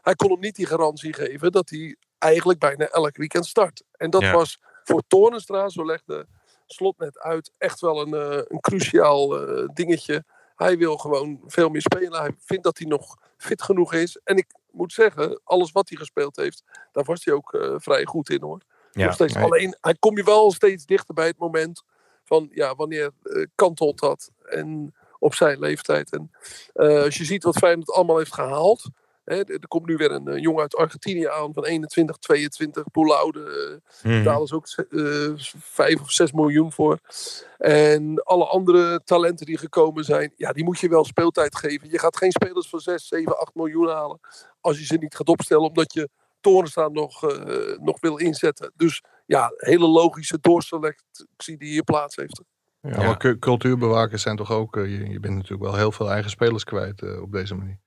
[0.03, 3.83] hij kon hem niet die garantie geven dat hij eigenlijk bijna elk weekend start.
[3.93, 4.33] En dat Ja.
[4.33, 6.27] was voor Toornstra, zo legde
[6.67, 10.25] Slot net uit, echt wel een, eh, een cruciaal eh, dingetje.
[10.59, 12.21] Hij wil gewoon veel meer spelen.
[12.21, 14.21] Hij vindt dat hij nog fit genoeg is.
[14.25, 18.05] En ik moet zeggen, alles wat hij gespeeld heeft, daar was hij ook eh, vrij
[18.05, 18.61] goed in hoor.
[18.93, 19.35] Nog steeds.
[19.35, 19.45] nee.
[19.45, 21.83] Alleen, hij kom je wel steeds dichter bij het moment
[22.25, 24.31] van, ja, wanneer eh, kantelt dat?
[24.45, 26.13] En op zijn leeftijd.
[26.13, 26.31] En
[26.73, 28.91] eh, als je ziet wat Feyenoord allemaal heeft gehaald.
[29.29, 32.85] Hè, er komt nu weer een eh, jongen uit Argentinië aan van 21, 22.
[32.91, 33.41] Poelaude
[34.03, 34.19] eh, Mhm.
[34.19, 36.99] betalen ze ook eh 5 of 6 miljoen voor.
[37.59, 41.91] En alle andere talenten die gekomen zijn, ja, die moet je wel speeltijd geven.
[41.91, 44.21] Je gaat geen spelers van 6, 7, 8 miljoen halen
[44.61, 46.09] als je ze niet gaat opstellen, omdat je
[46.41, 48.73] Torenstra nog, eh, nog wil inzetten.
[48.77, 52.43] Dus ja, hele logische doorselectie die hier plaats heeft.
[52.81, 52.97] Ja, Ja.
[53.07, 54.75] maar cu- cultuurbewakers zijn toch ook...
[54.75, 57.79] je, je bent natuurlijk wel heel veel eigen spelers kwijt eh, op deze manier.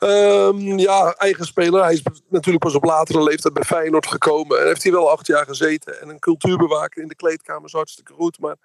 [0.00, 1.82] Ehm, ja, eigen speler.
[1.82, 4.60] Hij is natuurlijk pas op latere leeftijd bij Feyenoord gekomen.
[4.60, 6.00] En heeft hij wel acht jaar gezeten.
[6.00, 8.38] En een cultuurbewaker in de kleedkamer is hartstikke goed.
[8.38, 8.56] Maar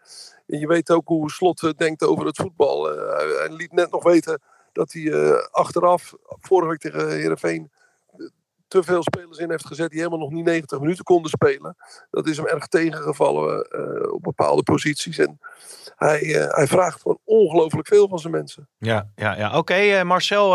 [0.45, 2.91] je weet ook hoe Slot eh, denkt over het voetbal.
[2.91, 4.41] Eh, hij- liet net nog weten
[4.73, 7.71] dat hij eh, achteraf, vorige week tegen Heerenveen...
[8.67, 11.75] te veel spelers in heeft gezet die helemaal nog niet 90 minuten konden spelen.
[12.11, 15.17] Dat is hem erg tegengevallen eh, op bepaalde posities.
[15.17, 15.39] En
[15.95, 18.69] hij, eh, hij vraagt gewoon ongelooflijk veel van zijn mensen.
[18.77, 19.57] Ja, ja, ja.
[19.57, 20.51] oké eh, Marcel,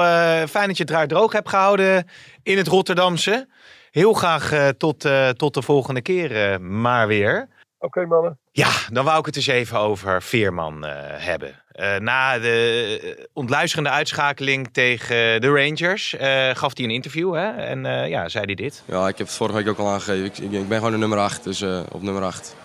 [0.46, 2.07] fijn dat je het draait droog hebt gehouden
[2.42, 3.49] in het Rotterdamse.
[3.90, 7.49] Heel graag tot, tot de volgende keer maar weer.
[7.83, 8.38] Oké, mannen.
[8.53, 10.93] Ja, dan wou ik het eens even over Veerman eh,
[11.25, 11.62] hebben.
[11.73, 17.35] Eh, na de eh, ontluisterende uitschakeling tegen de Rangers eh, gaf hij een interview.
[17.35, 17.51] Hè?
[17.51, 18.83] En eh, ja, zei hij dit.
[18.87, 20.25] Ja, ik heb het vorige week ook al aangegeven.
[20.25, 22.57] Ik, ik, ik ben gewoon een nummer 8, dus eh, op nummer 8.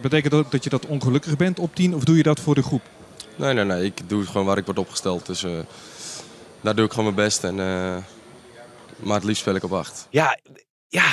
[0.00, 2.62] Betekent dat dat je dat ongelukkig bent op 10 of doe je dat voor de
[2.62, 2.82] groep?
[3.36, 3.84] Nee, nee, nee.
[3.84, 5.26] Ik doe gewoon waar ik word opgesteld.
[5.26, 5.50] Dus eh,
[6.60, 7.44] daar doe ik gewoon mijn best.
[7.44, 7.96] En, eh,
[8.96, 10.06] maar het liefst speel ik op 8.
[10.10, 10.38] Ja,
[10.88, 11.08] ja.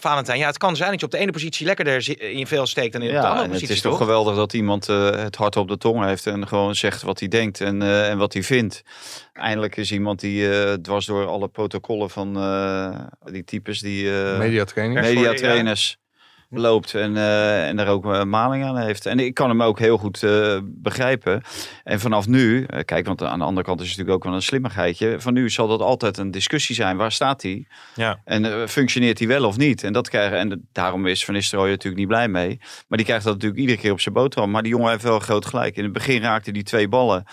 [0.00, 2.66] Valentijn, ja, het kan zijn dat je op de ene positie lekkerder in je vel
[2.66, 3.74] steekt dan in de andere en het positie.
[3.74, 7.02] is toch geweldig dat iemand eh, het hart op de tong heeft en gewoon zegt
[7.02, 8.82] wat hij denkt en, eh, en wat hij vindt.
[9.32, 14.38] Eindelijk is iemand die eh, dwars door alle protocollen van eh, die types die eh
[14.38, 15.98] mediatrainers
[16.50, 19.06] loopt en, eh, en daar ook uh, maling aan heeft.
[19.06, 21.42] En ik kan hem ook heel goed eh, begrijpen.
[21.84, 24.40] En vanaf nu, eh, kijk, want aan de andere kant is het natuurlijk ook wel
[24.40, 25.20] een slimmigheidje.
[25.20, 26.96] Van nu zal dat altijd een discussie zijn.
[26.96, 27.66] Waar staat hij?
[27.94, 28.20] Ja.
[28.24, 29.84] En eh, functioneert hij wel of niet?
[29.84, 32.58] En dat krijgen, en daarom is Van Nistelrooy natuurlijk niet blij mee.
[32.88, 34.50] Maar die krijgt dat natuurlijk iedere keer op zijn boterham.
[34.50, 35.76] Maar die jongen heeft wel groot gelijk.
[35.76, 37.24] In het begin raakte die twee ballen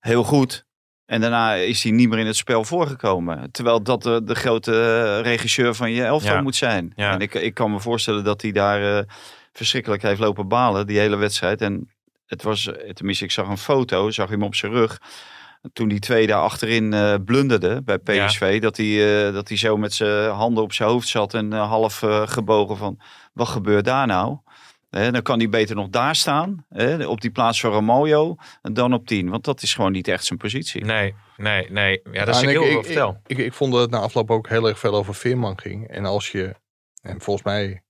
[0.00, 0.65] heel goed.
[1.06, 3.50] En daarna is hij niet meer in het spel voorgekomen.
[3.50, 6.40] Terwijl dat de, de grote eh, regisseur van je elftal Ja.
[6.42, 6.92] moet zijn.
[6.96, 7.12] Ja.
[7.12, 9.04] En ik, ik kan me voorstellen dat hij daar eh,
[9.52, 11.60] verschrikkelijk heeft lopen balen, die hele wedstrijd.
[11.60, 11.90] En
[12.26, 14.98] het was, eh, tenminste, ik zag een foto, zag hem op zijn rug.
[15.72, 19.92] Toen die twee daar achterin eh blunderde bij PSV, dat, hij, dat hij zo met
[19.94, 23.00] zijn handen op zijn hoofd zat en half gebogen van,
[23.32, 24.36] wat gebeurt daar nou?
[24.90, 29.06] Dan kan hij beter nog daar staan, hè, op die plaats van Ramoyo, dan op
[29.06, 29.30] 10.
[29.30, 30.84] Want dat is gewoon niet echt zijn positie.
[30.84, 32.00] Nee, nee, nee.
[32.12, 33.20] Ja, dat is en ik ik, heel ik, vertel.
[33.26, 35.88] ik, ik vond dat het na afloop ook heel erg veel over Veerman ging.
[35.88, 36.54] En als je,
[37.02, 37.84] en volgens mij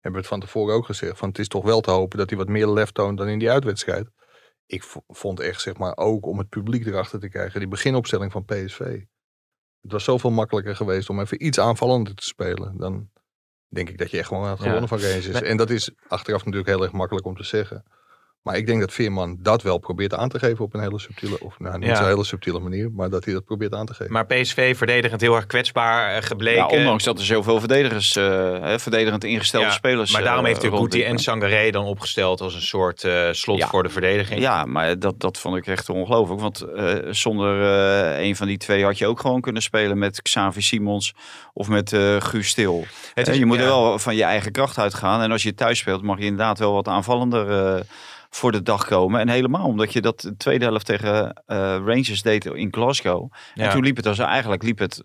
[0.00, 2.28] hebben we het van tevoren ook gezegd, van het is toch wel te hopen dat
[2.28, 4.10] hij wat meer lef toont dan in die uitwedstrijd.
[4.66, 8.44] Ik vond echt, zeg maar, ook om het publiek erachter te krijgen, die beginopstelling van
[8.44, 8.78] PSV.
[9.80, 12.76] Het was zoveel makkelijker geweest om even iets aanvallender te spelen.
[12.78, 13.10] Dan
[13.70, 14.64] denk ik dat je echt gewoon had Ja.
[14.64, 15.26] gewonnen van Rangers.
[15.26, 15.42] Nee.
[15.42, 17.84] En dat is achteraf natuurlijk heel erg makkelijk om te zeggen.
[18.42, 21.40] Maar ik denk dat Veerman dat wel probeert aan te geven op een hele subtiele,
[21.40, 21.94] of nou niet Ja.
[21.96, 24.12] zo'n hele subtiele manier, maar dat hij dat probeert aan te geven.
[24.12, 26.60] Maar PSV verdedigend heel erg kwetsbaar eh, gebleken.
[26.70, 28.24] Ja, ondanks dat er zoveel verdedigers, eh,
[28.60, 30.12] hè, verdedigend ingestelde Ja, spelers.
[30.12, 31.18] Maar daarom eh, heeft natuurlijk Guti en.
[31.18, 33.68] Sangaré dan opgesteld als een soort eh, slot Ja.
[33.68, 34.40] voor de verdediging.
[34.40, 36.40] Ja, maar dat, dat vond ik echt ongelooflijk.
[36.40, 37.62] Want eh, zonder
[38.16, 41.14] eh, een van die twee had je ook gewoon kunnen spelen met Xavi Simons
[41.52, 42.84] of met eh Guus Stil.
[43.14, 43.62] Het is- je moet ja.
[43.62, 45.22] er wel van je eigen kracht uitgaan.
[45.22, 47.80] En als je thuis speelt, mag je inderdaad wel wat aanvallender eh,
[48.30, 49.20] voor de dag komen.
[49.20, 53.32] En helemaal omdat je dat de tweede helft tegen eh, Rangers deed in Glasgow.
[53.54, 53.64] Ja.
[53.64, 55.04] En toen liep het als eigenlijk liep het.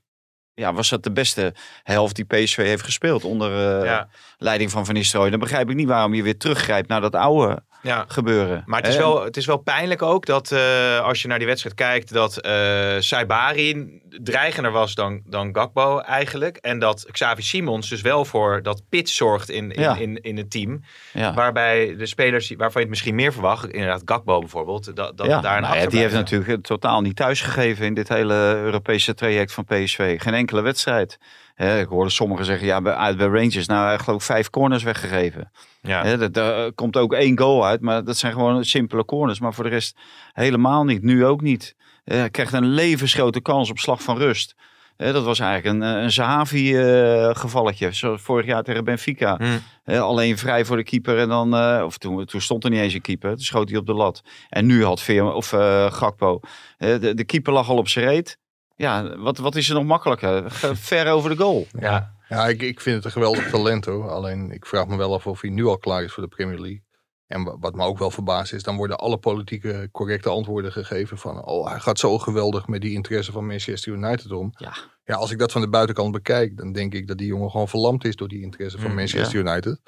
[0.56, 4.08] Ja, was dat de beste helft die PSV heeft gespeeld onder eh, Ja.
[4.38, 5.30] leiding van Van Nistelrooy.
[5.30, 8.06] Dan begrijp ik niet waarom je weer teruggrijpt naar dat oude Ja.
[8.08, 8.64] gebeuren.
[8.66, 9.02] Maar het is, Hè?
[9.02, 12.38] wel, het is wel pijnlijk ook dat eh, als je naar die wedstrijd kijkt, dat
[12.38, 16.58] eh Saibari dreigender was dan, dan Gakbo eigenlijk.
[16.58, 19.96] En dat Xavi Simons dus wel voor dat pitch zorgt in, in, Ja.
[19.96, 20.82] in, in het team.
[21.14, 25.42] Waarbij de spelers waarvan je het misschien meer verwacht, inderdaad Gakbo bijvoorbeeld, dat, daar een
[25.42, 29.66] nou ja, die heeft natuurlijk het totaal niet thuisgegeven in dit hele Europese traject van
[29.66, 30.22] PSV.
[30.22, 31.18] Geen enkele wedstrijd.
[31.56, 35.52] Ik hoorde sommigen zeggen, ja, bij, uit bij Rangers, nou, ik geloof vijf corners weggegeven.
[35.82, 36.16] Ja.
[36.16, 39.40] Dat- Daar komt ook één goal uit, maar dat zijn gewoon simpele corners.
[39.40, 39.98] Maar voor de rest
[40.34, 41.76] helemaal niet, nu ook niet.
[42.04, 44.56] Eh, Hij krijgt een levensgrote kans op slag van rust.
[44.98, 49.36] Dat was eigenlijk een, eh, een Zahavi-gevalletje, zoals vorig jaar tegen Benfica.
[49.38, 49.44] Hm.
[49.84, 52.80] Hè, alleen vrij voor de keeper en dan, eh, of toen, toen stond er niet
[52.80, 54.22] eens een keeper, toen schoot hij op de lat.
[54.50, 56.40] En nu had Veer, of eh, Gakpo,
[56.78, 58.38] eh, de, de keeper lag al op zijn reet.
[58.76, 60.52] Ja, wat, wat is er nog makkelijker?
[60.76, 61.68] Ver over de goal.
[61.80, 62.14] Ja.
[62.30, 64.10] Ja, ik, ik vind het een geweldig talent hoor.
[64.10, 66.60] Alleen ik vraag me wel af of hij nu al klaar is voor de Premier
[66.60, 66.84] League.
[67.28, 71.18] En wa- wat me ook wel verbaast is, dan worden alle politieke correcte antwoorden gegeven
[71.18, 71.46] van...
[71.46, 74.54] oh, hij gaat zo geweldig met die interesse van Manchester United om.
[74.58, 74.74] Ja.
[75.06, 77.68] Ja, als ik dat van de buitenkant bekijk, dan denk ik dat die jongen gewoon
[77.68, 79.80] verlamd is door die interesse van Mm, Manchester United.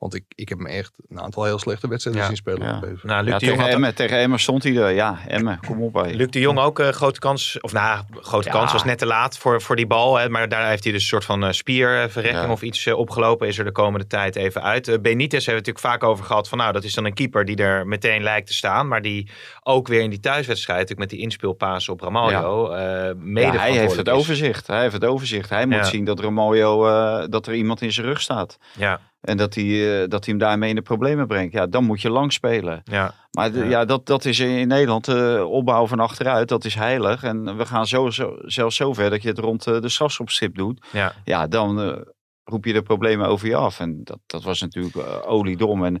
[0.00, 2.66] Want ik, ik heb hem echt een aantal heel slechte wedstrijden Ja, zien spelen.
[2.66, 2.80] ja.
[3.02, 4.90] Nou, Luc Ja, de Jong tegen, Emmen, tegen Emmen stond hij er.
[4.90, 5.94] Ja, Emmen, kom op.
[5.94, 6.10] Hé.
[6.10, 8.52] Luc de Jong ook een grote kans, of nou, grote Ja.
[8.54, 10.16] kans, was net te laat voor, voor die bal.
[10.16, 12.50] Hè, maar daar heeft hij dus een soort van eh, spierverrekking Ja.
[12.52, 13.48] of iets eh, opgelopen.
[13.48, 14.88] Is er de komende tijd even uit.
[14.88, 17.14] Eh, Benitez hebben we het natuurlijk vaak over gehad van nou, dat is dan een
[17.14, 18.88] keeper die er meteen lijkt te staan.
[18.88, 19.30] Maar die
[19.62, 23.72] ook weer in die thuiswedstrijd, natuurlijk met die inspeelpaas op Ramaljo, eh mede Ja, hij
[23.72, 24.66] heeft het overzicht.
[24.66, 25.50] Hij heeft het overzicht.
[25.50, 28.58] Hij moet zien dat eh dat er iemand in zijn rug staat.
[28.76, 29.64] Ja, En dat hij,
[30.02, 31.52] eh, dat hij hem daarmee in de problemen brengt.
[31.52, 32.80] Ja, dan moet je lang spelen.
[32.84, 33.14] ja.
[33.30, 33.64] Maar Ja.
[33.64, 33.84] ja.
[33.84, 36.48] dat, dat is in Nederland eh opbouw van achteruit.
[36.48, 37.22] Dat is heilig.
[37.22, 40.86] En we gaan zo, zo, zelfs zover dat je het rond eh, de strafschopstip doet.
[40.92, 41.12] ja.
[41.24, 42.04] Ja, dan
[42.44, 43.80] roep je de problemen over je af.
[43.80, 45.84] En dat, dat was natuurlijk eh, oliedom.
[45.84, 46.00] En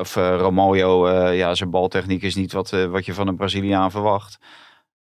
[0.00, 4.38] of, Romario, ja, zijn baltechniek is niet wat, wat je van een Braziliaan verwacht.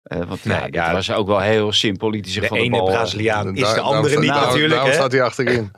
[0.04, 0.94] Eh, want Nee, ja.
[0.94, 2.10] was ook wel heel simpel.
[2.10, 4.72] Liet hij zich De van ene Braziliaan is Daar- de andere niet daarom- natuurlijk.
[4.74, 4.96] Daarom hè?
[4.96, 5.72] staat hij achterin.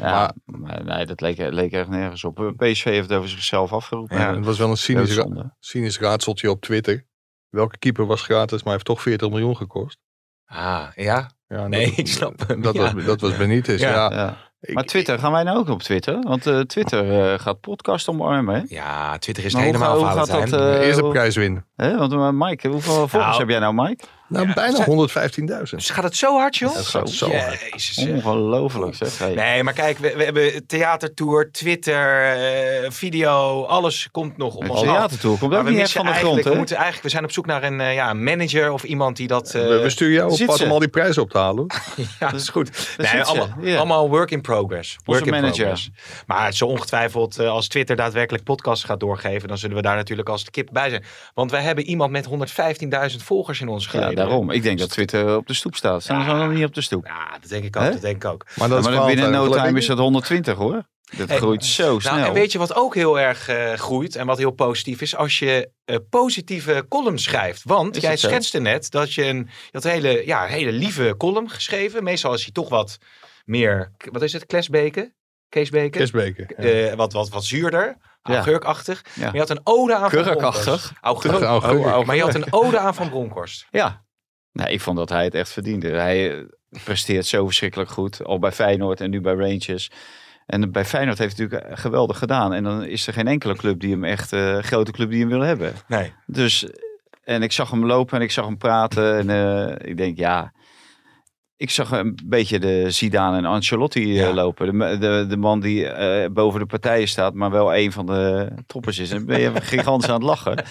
[0.00, 2.40] Ja, maar nee, dat leek, leek echt nergens op.
[2.40, 4.18] Eh, PSV heeft het over zichzelf afgeroepen.
[4.18, 7.06] Ja, Het was wel een cynisch, ra- cynisch raadseltje op Twitter.
[7.48, 9.98] Welke keeper was gratis, maar heeft toch 40 miljoen gekost?
[10.46, 11.30] Ah, ja.
[11.48, 12.62] Ja, Nee, dat, ik snap hem.
[12.62, 12.92] Dat, ja.
[12.94, 13.80] was, dat was Benitez.
[13.80, 14.10] Ja.
[14.12, 14.36] Ja.
[14.74, 16.18] Maar Twitter, gaan wij nou ook op Twitter?
[16.22, 18.62] Want eh, Twitter eh, gaat podcast omarmen, hè?
[18.68, 21.64] Ja, Twitter is Maar helemaal hoe gaat dat, eh, Eerst de hoe- prijs winnen.
[21.76, 21.98] Hè?
[21.98, 24.04] Want eh, Mike, hoeveel volgers Nou, heb jij nou, Mike?
[24.28, 25.62] Nou, bijna 115.000.
[25.70, 26.76] Dus gaat het zo hard, joh?
[26.76, 27.60] Het gaat zo hard.
[27.72, 28.06] Jezus.
[28.06, 29.18] Ongelooflijk, zeg.
[29.18, 29.34] Hey.
[29.34, 34.70] Nee, maar kijk, we, we hebben theatertour, Twitter, eh, video, alles komt nog op Een
[34.70, 34.86] ons af.
[34.86, 36.56] theatertour komt ook we niet echt van de grond, we, hè?
[36.56, 39.26] moeten eigenlijk, we zijn op zoek naar een, eh, ja, een manager of iemand die
[39.26, 39.54] dat...
[39.54, 40.64] eh, we, we sturen jou op zit pad ze.
[40.64, 41.66] om al die prijzen op te halen.
[42.20, 42.94] ja, dat is goed.
[42.96, 44.96] Nee, allemaal, allemaal work in progress.
[45.04, 45.54] Work in manager.
[45.56, 45.90] progress.
[46.26, 50.28] Maar zo ongetwijfeld, eh, als Twitter daadwerkelijk podcasts gaat doorgeven, dan zullen we daar natuurlijk
[50.28, 51.04] als de kip bij zijn.
[51.34, 52.26] Want wij hebben iemand met
[53.10, 53.86] 115.000 volgers in ons.
[54.16, 54.50] Daarom.
[54.50, 56.02] Ik denk dat Twitter op de stoep staat.
[56.02, 57.06] Staan ze dan niet op de stoep?
[57.06, 57.92] Ja, dat denk ik ook.
[57.92, 58.46] Dat denk ik ook.
[58.56, 60.82] Maar dat Ja, maar binnen no time is dat 120 hoor.
[61.16, 62.14] Dat Hey, groeit zo snel.
[62.14, 65.16] Nou, en weet je wat ook heel erg eh, groeit en wat heel positief is?
[65.16, 67.62] Als je eh, positieve columns schrijft.
[67.64, 68.28] Want Is jij dat zo?
[68.28, 72.04] schetste net dat je een, je had een hele, ja, hele lieve column geschreven.
[72.04, 72.98] Meestal is hij toch wat
[73.44, 75.14] meer, wat is het, Klesbeke?
[75.48, 75.98] Keesbeke?
[75.98, 76.46] Kesbeker.
[76.56, 76.90] Ja.
[76.90, 78.34] Eh, wat, wat, wat zuurder, Ja.
[78.34, 79.02] augurkachtig.
[79.14, 79.24] Ja.
[79.24, 80.18] Maar je had een ode aan Van.
[81.00, 81.42] Augurk.
[81.42, 81.42] Augurk.
[81.42, 83.66] Oh, oh, maar je had een ode aan Van Bronckhorst.
[83.70, 84.04] Ja.
[84.56, 85.88] Nou, ik vond dat hij het echt verdiende.
[85.88, 86.44] Hij eh,
[86.84, 88.24] presteert zo verschrikkelijk goed.
[88.24, 89.90] Al bij Feyenoord en nu bij Rangers.
[90.46, 92.52] En bij Feyenoord heeft hij natuurlijk geweldig gedaan.
[92.52, 95.28] En dan is er geen enkele club die hem echt, eh grote club die hem
[95.28, 95.72] wil hebben.
[95.88, 96.12] Nee.
[96.26, 96.66] Dus,
[97.24, 99.18] en ik zag hem lopen en ik zag hem praten.
[99.18, 100.52] En eh, ik denk, ja.
[101.58, 104.32] Ik zag een beetje de Zidane en Ancelotti eh, Ja.
[104.34, 104.78] lopen.
[104.78, 108.48] De, de, de man die eh, boven de partijen staat, maar wel een van de
[108.66, 109.10] toppers is.
[109.10, 110.64] En ben je gigantisch aan het lachen.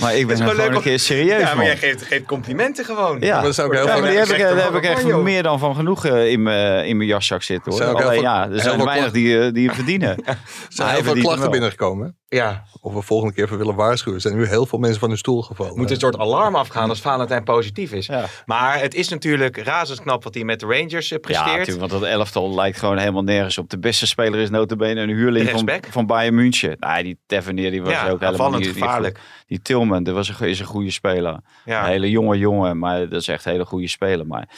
[0.00, 1.64] Maar ik ben is gewoon een keer serieus, Ja, maar man.
[1.64, 3.20] jij geeft, geeft complimenten gewoon.
[3.20, 5.06] Ja, Maar dat zou ook heel ja, maar die heb ik, daar heb ik echt
[5.06, 5.22] joh.
[5.22, 7.72] meer dan van genoeg in mijn in mijn jaszak zitten.
[7.72, 8.02] Hoor.
[8.02, 10.16] Alleen ja, er zijn weinig die, eh, die verdienen.
[10.24, 10.36] Er
[10.68, 12.16] zijn hij heel veel klachten binnengekomen.
[12.36, 12.64] Ja.
[12.80, 14.14] Of we volgende keer even willen waarschuwen.
[14.14, 15.76] Er zijn nu heel veel mensen van hun stoel gevallen.
[15.76, 18.06] moet een soort alarm afgaan als Valentijn positief is.
[18.06, 18.24] Ja.
[18.46, 21.46] Maar het is natuurlijk razendknap wat hij met de Rangers eh, Ja, presteert.
[21.58, 23.70] natuurlijk, want dat elftal lijkt gewoon helemaal nergens op.
[23.70, 26.76] De beste speler is notabene een huurling van, van Bayern München.
[26.78, 29.20] Nee, die Tavernier die was Ja, ook helemaal aanvallend niet, niet gevaarlijk.
[29.46, 31.40] Die Tilman, dat was een, is een goede speler.
[31.64, 31.82] ja.
[31.84, 34.26] Een hele jonge jongen, maar dat is echt een hele goede speler.
[34.26, 34.48] Maar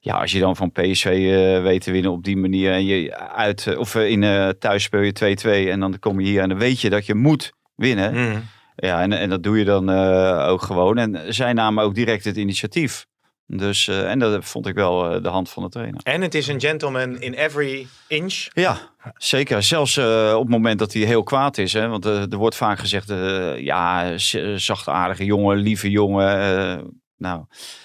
[0.00, 3.16] ja, als je dan van PSV eh, weet te winnen op die manier en je
[3.16, 6.48] uit eh, of eh, in thuis speel je 2-2 en dan kom je hier en
[6.48, 8.14] dan weet je dat je moet winnen.
[8.14, 8.44] Mm.
[8.76, 9.90] Ja, en, en dat doe je dan
[10.48, 10.98] ook gewoon.
[10.98, 13.06] En zij namen ook direct het initiatief.
[13.46, 16.00] Dus, en dat vond ik wel de hand van de trainer.
[16.02, 18.46] En het is een gentleman in every inch.
[18.52, 18.78] Ja,
[19.16, 19.62] zeker.
[19.62, 21.72] Zelfs op het moment dat hij heel kwaad is.
[21.72, 23.12] Hè, want er wordt vaak gezegd,
[23.56, 24.12] ja,
[24.56, 27.00] zachtaardige jongen, lieve jongen.
[27.20, 27.44] Eh, nou,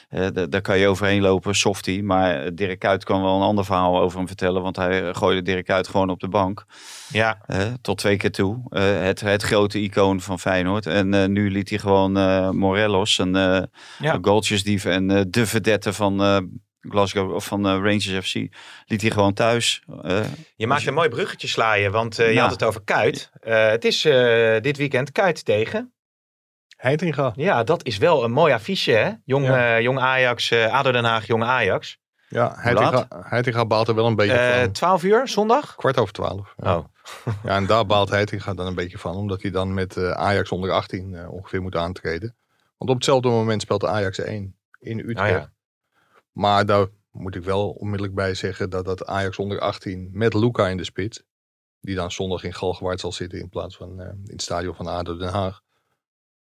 [0.09, 2.03] eh, daar kan je overheen lopen, softie.
[2.03, 4.61] Maar Dirk Kuyt kan wel een ander verhaal over hem vertellen.
[4.61, 6.65] Want hij gooide Dirk Kuyt gewoon op de bank.
[7.11, 7.37] Ja.
[7.45, 8.61] eh, tot twee keer toe.
[8.69, 10.85] Eh, het, het grote icoon van Feyenoord.
[10.85, 13.61] En eh, nu liet hij gewoon eh, Morelos, een eh
[13.99, 14.17] Ja.
[14.21, 16.21] goaltjesdief en eh, de vedette van...
[16.21, 16.37] eh,
[16.89, 18.33] Glasgow of van eh, Rangers FC
[18.85, 19.83] liet hij gewoon thuis.
[20.01, 20.19] Eh,
[20.55, 22.41] Je maakt een mooi bruggetje slaaien, want eh, je Ja.
[22.41, 23.29] had het over Kuit.
[23.39, 25.93] Eh, het is eh, dit weekend Kuit tegen.
[26.83, 27.31] Heitinga.
[27.35, 29.11] Ja, dat is wel een mooi affiche, hè?
[29.25, 29.75] Jong, Ja.
[29.75, 31.97] eh, jong Ajax, eh ADO Den Haag, jong Ajax.
[32.29, 34.71] Ja, Heitinga, Heitinga baalt er wel een beetje Eh van.
[34.71, 35.75] 12 uur, zondag?
[35.75, 36.53] Kwart over twaalf.
[36.57, 36.77] Ja.
[36.77, 36.85] Oh.
[37.45, 39.15] ja, en daar baalt Heitinga dan een beetje van.
[39.15, 42.35] Omdat hij dan met Ajax onder 18 eh, ongeveer moet aantreden.
[42.77, 45.17] Want op hetzelfde moment speelt Ajax 1 in Utrecht.
[45.17, 45.51] Nou ja.
[46.31, 50.67] Maar daar moet ik wel onmiddellijk bij zeggen dat dat Ajax onder 18 met Luca
[50.67, 51.23] in de spits.
[51.81, 55.17] Die dan zondag in Galgenwaard zal zitten in plaats van in het stadion van ADO
[55.17, 55.61] Den Haag.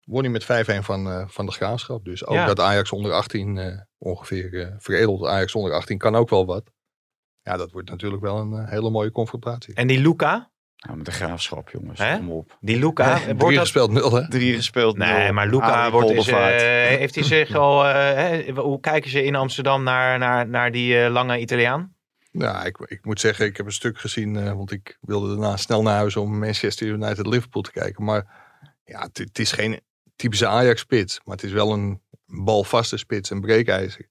[0.06, 2.04] Won hij met 5-1 van, eh, van de Graafschap.
[2.04, 2.46] Dus ook Ja.
[2.46, 6.70] dat Ajax onder 18 eh, ongeveer eh, veredeld Ajax onder 18 kan ook wel wat.
[7.42, 9.74] Ja, dat wordt natuurlijk wel een hele mooie confrontatie.
[9.74, 11.98] En die Luca, nou, met de graafschap, jongens.
[11.98, 12.16] Hè?
[12.16, 12.56] Kom op.
[12.60, 13.58] die Luca, wordt Drie dat...
[13.60, 14.28] gespeeld nul, hè?
[14.28, 14.96] Drie gespeeld.
[14.96, 16.36] Nee, maar Luca wordt is, eh,
[16.98, 17.84] heeft hij zich al...
[17.86, 21.94] eh, hè, hoe kijken ze in Amsterdam naar, naar, naar die lange Italiaan?
[22.30, 25.56] Ja, ik, ik moet zeggen, ik heb een stuk gezien, eh, want ik wilde daarna
[25.56, 28.04] snel naar huis om Manchester United Liverpool te kijken.
[28.04, 28.44] Maar
[28.84, 29.80] ja, het is geen
[30.16, 34.08] typische Ajax-spits, maar het is wel een balvaste spits, een breekijzer.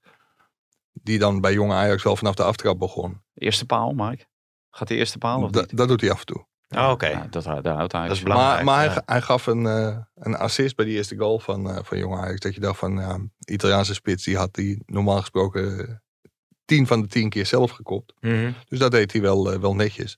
[0.92, 3.22] Die dan bij jonge Ajax wel vanaf de aftrap begon.
[3.34, 4.26] Eerste paal, Mike.
[4.72, 5.78] Gaat de eerste paal of Da- niet?
[5.78, 6.46] dat doet hij af en toe.
[6.70, 7.08] Oh, Oké.
[7.08, 8.08] Ja, dat, daar houdt hij.
[8.08, 8.56] Dat is belangrijk.
[8.56, 9.02] maar maar hij, ja.
[9.06, 12.40] hij gaf een, eh, een assist bij die eerste goal van, eh, van jonge Ajax.
[12.40, 15.96] Dat je dacht van, ja, Italiaanse spits, die had die normaal gesproken eh,
[16.66, 18.14] tien van de tien keer zelf gekopt.
[18.20, 18.52] Mhm.
[18.68, 20.18] Dus dat deed hij wel, wel netjes.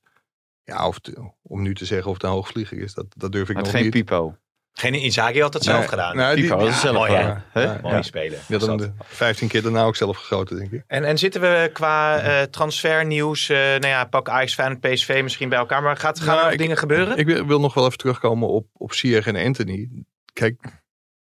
[0.63, 3.49] Ja, of te- om nu te zeggen of het een hoogvlieger is, dat, dat durf
[3.49, 4.05] ik Maar het nog geen niet.
[4.05, 4.37] Pipo.
[4.79, 6.15] Geen Inzaghi had dat zelf Nee, gedaan.
[6.15, 7.61] nou, die- ja, zelf mooi, hè?
[7.61, 8.39] Ja, speler.
[8.47, 10.83] Die had hem de 15 keer daarna ook zelf gegoten, denk ik.
[10.87, 15.49] En, en zitten we qua eh, transfernieuws, eh nou ja, pak Ajax, Feyenoord, PSV misschien
[15.49, 15.81] bij elkaar.
[15.83, 17.17] Maar gaat, gaan Nou, er ik- dingen gebeuren?
[17.17, 19.89] Ik wil, wil nog wel even terugkomen op, op Sieg en Anthony.
[20.33, 20.61] Kijk,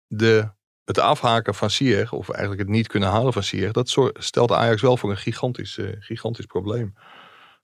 [0.06, 0.48] de,
[0.84, 4.82] het afhaken van Sieg, of eigenlijk het niet kunnen halen van Sieg, dat stelt Ajax
[4.82, 6.94] wel voor een gigantisch, eh, gigantisch probleem.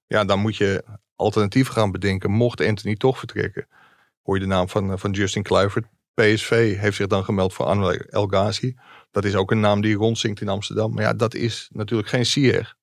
[0.06, 0.84] Ja, dan moet je
[1.16, 3.66] alternatieven gaan bedenken, mocht Anthony toch vertrekken.
[4.22, 5.86] Hoor je de naam van, eh, van Justin Kluivert.
[6.14, 8.74] PSV heeft zich dan gemeld voor Anwar El Ghazi.
[9.10, 10.94] Dat is ook een naam die rondzinkt in Amsterdam.
[10.94, 12.74] Maar ja, dat is natuurlijk geen Sieg.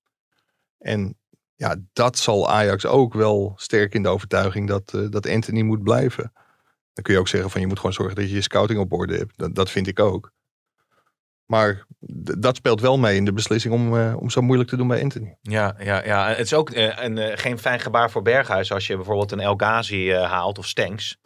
[0.77, 1.17] En
[1.55, 5.83] ja, dat zal Ajax ook wel sterk in de overtuiging dat, eh, dat Anthony moet
[5.83, 6.31] blijven.
[6.93, 8.93] Dan kun je ook zeggen van je moet gewoon zorgen dat je je scouting op
[8.93, 9.55] orde hebt.
[9.55, 10.31] Dat vind ik ook.
[11.47, 11.85] Maar
[12.37, 15.01] dat speelt wel mee in de beslissing om, eh, om zo moeilijk te doen bij
[15.03, 15.37] Anthony.
[15.41, 16.27] Ja, ja, ja.
[16.27, 19.39] Het is ook eh, een, eh, geen fijn gebaar voor Berghuis als je bijvoorbeeld een
[19.39, 21.17] El Ghazi eh, haalt of Stenks.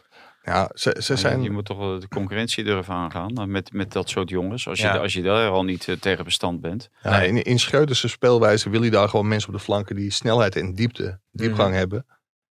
[0.43, 1.41] Ja, ze, ze zijn...
[1.43, 4.67] Je moet toch wel de concurrentie durven aangaan met, met dat soort jongens.
[4.67, 4.97] Als je, Ja.
[4.97, 6.89] als je daar al niet tegen bestand bent.
[7.03, 10.73] Ja, in, in speelwijze wil hij daar gewoon mensen op de flanken die snelheid en
[10.73, 11.77] diepte, diepgang Mhm.
[11.77, 12.05] hebben.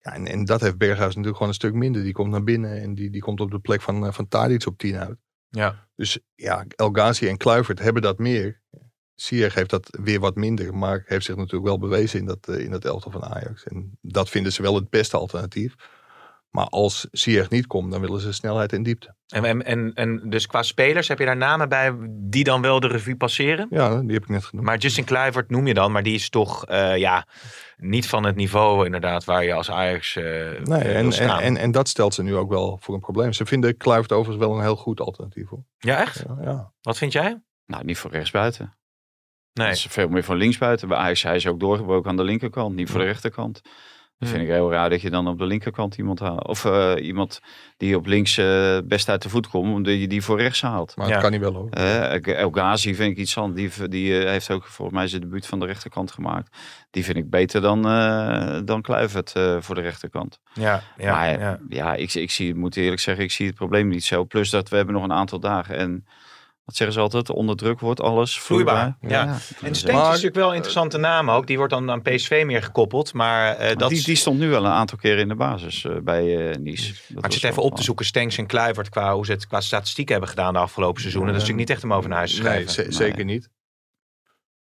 [0.02, 2.04] Ja, en, en dat heeft Berghuis natuurlijk gewoon een stuk minder.
[2.04, 4.78] Die komt naar binnen en die, die komt op de plek van, van Tadic op
[4.78, 5.18] 10 uit.
[5.52, 5.88] Ja.
[5.96, 8.62] Dus ja, El Ghazi en Kluivert hebben dat meer.
[9.16, 12.60] Sier heeft dat weer wat minder, maar heeft zich natuurlijk wel bewezen in dat, eh,
[12.60, 13.64] in dat elftal van Ajax.
[13.64, 15.76] En dat vinden ze wel het beste alternatief.
[16.52, 19.16] Maar als Sier niet komt, dan willen ze snelheid en diepte.
[19.28, 22.88] En, en, en, dus qua spelers, heb je daar namen bij die dan wel de
[22.88, 23.68] revue passeren?
[23.70, 24.68] Ja, die heb ik net genoemd.
[24.68, 27.28] Maar Justin Kluivert noem je dan, maar die is toch eh, ja,
[27.78, 31.40] niet van het niveau inderdaad waar je als Ajax eh Nee, wil en, en, staan.
[31.40, 33.34] en, en dat stelt ze nu ook wel voor een probleem.
[33.34, 35.50] Ze vinden Kluivert overigens wel een heel goed alternatief.
[35.50, 35.64] Hoor.
[35.78, 36.24] ja, echt?
[36.28, 36.74] Ja, ja.
[36.82, 37.42] Wat vind jij?
[37.66, 38.78] Nou, niet voor rechtsbuiten.
[39.54, 39.68] Nee.
[39.68, 40.88] Dat is veel meer voor linksbuiten.
[40.88, 43.62] Bij Ajax hij is ook doorgebroken aan de linkerkant, niet voor de rechterkant.
[44.22, 46.48] Dat vind ik heel raar dat je dan op de linkerkant iemand haalt.
[46.48, 47.42] Of eh, iemand
[47.78, 50.96] die op links eh, best uit de voet komt, omdat je die voor rechts haalt.
[50.96, 51.14] Maar Ja.
[51.14, 51.70] het kan niet wel hoor.
[51.70, 53.76] Eh, El Ghazi vind ik iets anders.
[53.76, 56.58] Die, die eh, heeft ook volgens mij zijn debuut van de rechterkant gemaakt.
[56.92, 60.40] Die vind ik beter dan, eh dan Kluivert eh, voor de rechterkant.
[60.54, 61.60] Ja, ja, maar ja.
[61.70, 64.24] ja, ik, ik zie, moet eerlijk zeggen, ik zie het probleem niet zo.
[64.24, 65.76] Plus dat we hebben nog een aantal dagen.
[65.78, 66.06] En
[66.72, 67.38] wat zeggen ze altijd?
[67.38, 69.26] Onder druk wordt alles Vloeibaar, vloeibaar.
[69.26, 69.34] ja.
[69.34, 71.48] dat En Stenks is natuurlijk wel een interessante naam ook.
[71.48, 73.14] Die wordt dan aan PSV meer gekoppeld.
[73.14, 75.96] Maar, eh, dat die, die stond nu wel een aantal keren in de basis eh,
[76.04, 76.92] bij eh Nice.
[76.92, 79.32] Dat maar ik was zit even op te zoeken, Stenks en Kluivert, qua hoe ze
[79.32, 81.34] het qua statistieken hebben gedaan de afgelopen seizoenen.
[81.34, 82.84] dat is natuurlijk niet echt om over naar huis te schrijven.
[82.84, 82.92] Nee.
[82.92, 83.50] zeker niet.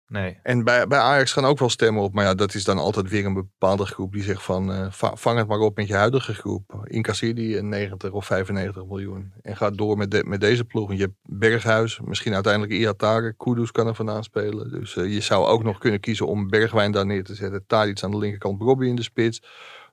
[0.08, 0.38] Nee.
[0.42, 2.14] En bij, bij Ajax gaan ook wel stemmen op.
[2.14, 4.72] Maar ja, dat is dan altijd weer een bepaalde groep die zegt van...
[4.72, 6.80] eh, va- vang het maar op met je huidige groep.
[6.84, 9.32] Incasseer die een 90 of 95 miljoen.
[9.42, 10.92] En ga door met, de, met deze ploeg.
[10.92, 13.34] Je hebt Berghuis, misschien uiteindelijk Iatare.
[13.36, 14.70] Kudus kan er vandaan spelen.
[14.70, 17.64] Dus eh, je zou ook nog kunnen kiezen om Bergwijn daar neer te zetten.
[17.66, 19.42] Tadic aan de linkerkant, Robbie in de spits.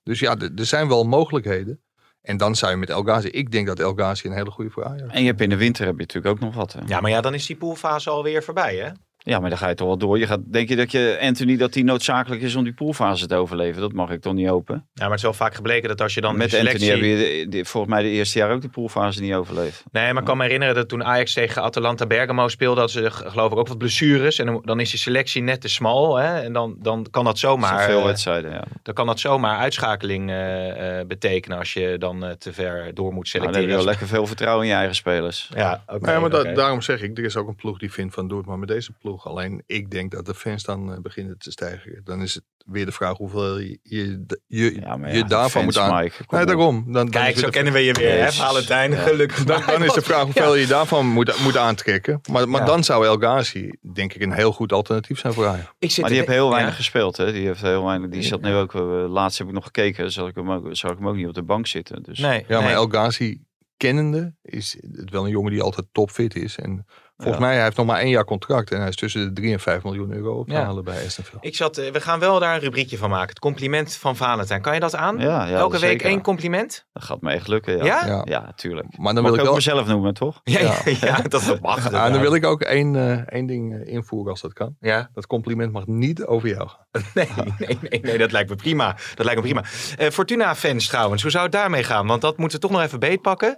[0.03, 1.79] Dus ja, er zijn wel mogelijkheden.
[2.21, 3.27] En dan zou je met El Ghazi...
[3.27, 5.57] Ik denk dat El Ghazi een hele goede voor Ajax En je hebt in de
[5.57, 6.73] winter heb je natuurlijk ook nog wat.
[6.73, 6.79] Hè?
[6.85, 8.89] Ja, maar ja, dan is die poolfase alweer voorbij, hè?
[9.27, 10.19] Ja, maar dan ga je toch wel door.
[10.19, 13.35] Je gaat, denk je dat je Anthony dat die noodzakelijk is om die poolfase te
[13.35, 13.81] overleven?
[13.81, 14.75] Dat mag ik toch niet open.
[14.75, 16.91] Ja, maar het is wel vaak gebleken dat als je dan Met de selectie...
[16.93, 19.83] Anthony heb je de- de- volgens mij de eerste jaar ook de poolfase niet overleefd.
[19.91, 23.11] Nee, maar ik kan me herinneren dat toen Ajax tegen Atalanta Bergamo speelde, dat ze
[23.11, 24.39] geloof ik ook wat blessures.
[24.39, 26.15] En dan- is die selectie net te smal.
[26.15, 26.39] Hè?
[26.41, 28.63] En dan, dan kan dat zomaar, Maar, veel eh, wedstrijden, ja.
[28.83, 33.13] dan kan dat zomaar uitschakeling eh, eh, betekenen als je dan eh, te ver door
[33.13, 33.69] moet Nou, dan heb selecteren.
[33.69, 35.49] je wel lekker veel vertrouwen in je eigen spelers.
[35.55, 36.05] Ja, oké.
[36.11, 38.37] Nee, maar da- daarom zeg ik, er is ook een ploeg die vindt van doe
[38.37, 39.13] het maar met deze ploeg.
[39.23, 42.01] Alleen ik denk dat de fans dan eh, beginnen te stijgen.
[42.03, 46.03] Dan is het weer de vraag hoeveel je, je, je, Ja, daarvan moet aan.
[46.03, 46.83] Mike, nee, daarom.
[46.83, 48.31] Dan, dan Kijk, zo kennen we je weer, hè.
[48.31, 48.91] Valentijn?
[48.91, 48.97] Ja.
[48.97, 49.43] Gelukkig.
[49.43, 52.21] dan, dan is de vraag hoeveel je daarvan moet, moet aantrekken.
[52.31, 52.67] Maar, maar Ja.
[52.67, 55.71] dan zou El Ghazi, denk ik, een heel goed alternatief zijn voor Ajax.
[55.79, 56.53] Ik zit Maar die heeft heel ja.
[56.53, 57.17] weinig gespeeld.
[57.17, 57.31] Hè?
[57.31, 58.09] Die heeft heel weinig.
[58.09, 58.75] Die zat nu ook.
[58.75, 60.11] eh, laatst heb ik nog gekeken.
[60.11, 62.03] Zag ik hem ook, zag ik hem ook niet op de bank zitten.
[62.03, 62.73] Dus Nee, Ja, maar nee.
[62.73, 63.41] El Ghazi
[63.77, 66.57] kennende is het wel een jongen die altijd topfit is.
[66.57, 66.85] En
[67.17, 67.45] volgens Ja.
[67.45, 68.71] mij hij heeft nog maar één jaar contract.
[68.71, 70.63] En hij is tussen de 3 en 5 miljoen euro op te Ja.
[70.63, 71.37] halen bij Aston Villa.
[71.41, 73.29] Ik zat, eh, we gaan wel daar een rubriekje van maken.
[73.29, 74.61] Het compliment van Valentijn.
[74.61, 75.17] Kan je dat aan?
[75.19, 76.05] Ja, ja, Elke week zeker.
[76.07, 76.85] één compliment?
[76.93, 77.77] dat gaat me echt lukken.
[77.77, 78.05] Ja, Ja?
[78.05, 78.21] ja?
[78.25, 78.51] Ja.
[78.55, 78.97] tuurlijk.
[78.97, 80.41] Maar dan Mag wil ik ik ook wel, mezelf noemen, toch?
[80.43, 80.75] Ja, ja.
[81.07, 81.83] ja, dat mag.
[81.83, 84.75] dat Ah, dan wil ik ook één, eh, één ding eh, invoeren als dat kan.
[84.79, 85.09] Ja.
[85.13, 86.83] Dat compliment mag niet over jou gaan.
[87.13, 88.95] Nee, nee, nee, nee, dat lijkt me prima.
[89.15, 89.63] Dat lijkt me prima.
[89.97, 92.07] Eh, Fortuna-fans trouwens, hoe zou het daarmee gaan?
[92.07, 93.57] Want dat moeten we toch nog even beetpakken.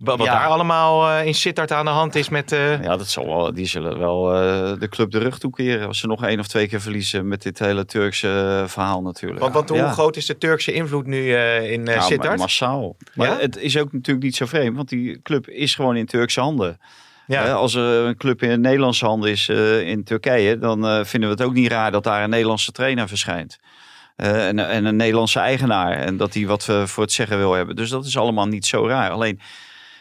[0.00, 0.32] Wat, wat Ja.
[0.32, 2.52] daar allemaal eh, in Sittard aan de hand is met...
[2.52, 5.86] eh, Ja, dat zal wel, die zullen wel eh, de club de rug toekeren.
[5.86, 9.40] Als ze nog één of twee keer verliezen met dit hele Turkse verhaal natuurlijk.
[9.40, 12.36] want, want hoe groot is de Turkse invloed nu in Nou, Sittard?
[12.36, 12.96] ma- massaal.
[13.14, 16.40] Maar het is ook natuurlijk niet zo vreemd, want die club is gewoon in Turkse
[16.40, 16.78] handen.
[17.26, 17.52] ja.
[17.52, 19.48] Als er een club in Nederlandse handen is
[19.84, 23.58] in Turkije, dan vinden we het ook niet raar dat daar een Nederlandse trainer verschijnt.
[24.16, 25.92] En, en een Nederlandse eigenaar.
[25.92, 27.76] En dat hij wat voor het zeggen wil hebben.
[27.76, 29.10] Dus dat is allemaal niet zo raar.
[29.10, 29.40] Alleen,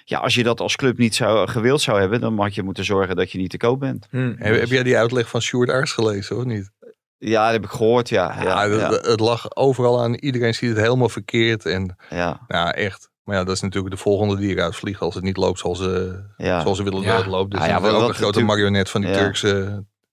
[0.09, 2.85] ja, als je dat als club niet zou, gewild zou hebben, dan had je moeten
[2.85, 4.07] zorgen dat je niet te koop bent.
[4.09, 4.33] Hm.
[4.37, 6.71] Heb, heb jij die uitleg van Stuart Ars gelezen of niet?
[7.17, 8.35] Ja, dat heb ik gehoord, ja.
[8.35, 10.13] Ja, Ja, ja, het, het lag overal aan.
[10.13, 11.65] Iedereen ziet het helemaal verkeerd.
[11.65, 13.09] En ja, ja, echt.
[13.23, 15.77] Maar ja, dat is natuurlijk de volgende die eruit vliegen als het niet loopt zoals
[15.79, 16.61] ze, ja.
[16.61, 17.07] zoals ze willen Ja.
[17.07, 17.51] dat het loopt.
[17.51, 19.15] Dus Ah, ja, dat is wat- ook een grote marionet van die Ja.
[19.17, 19.63] Turkse...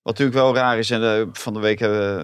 [0.03, 2.18] Wat natuurlijk wel raar is, en eh, van de week hebben,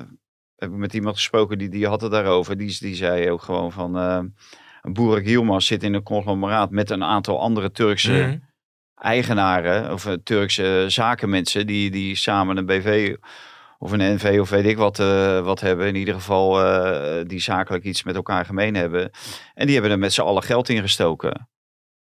[0.57, 2.57] heb ik met iemand gesproken die, die had het daarover.
[2.57, 4.19] Die, die zei ook gewoon van, eh
[4.91, 8.37] Boerik Yilmaz zit in een conglomeraat met een aantal andere Turkse Mhm.
[8.95, 13.15] eigenaren of eh, Turkse zakenmensen die, die samen een BV
[13.79, 15.87] of een NV of weet ik wat, eh, wat hebben.
[15.87, 19.11] In ieder geval eh, die zakelijk iets met elkaar gemeen hebben.
[19.55, 21.49] En die hebben er met z'n allen geld in gestoken.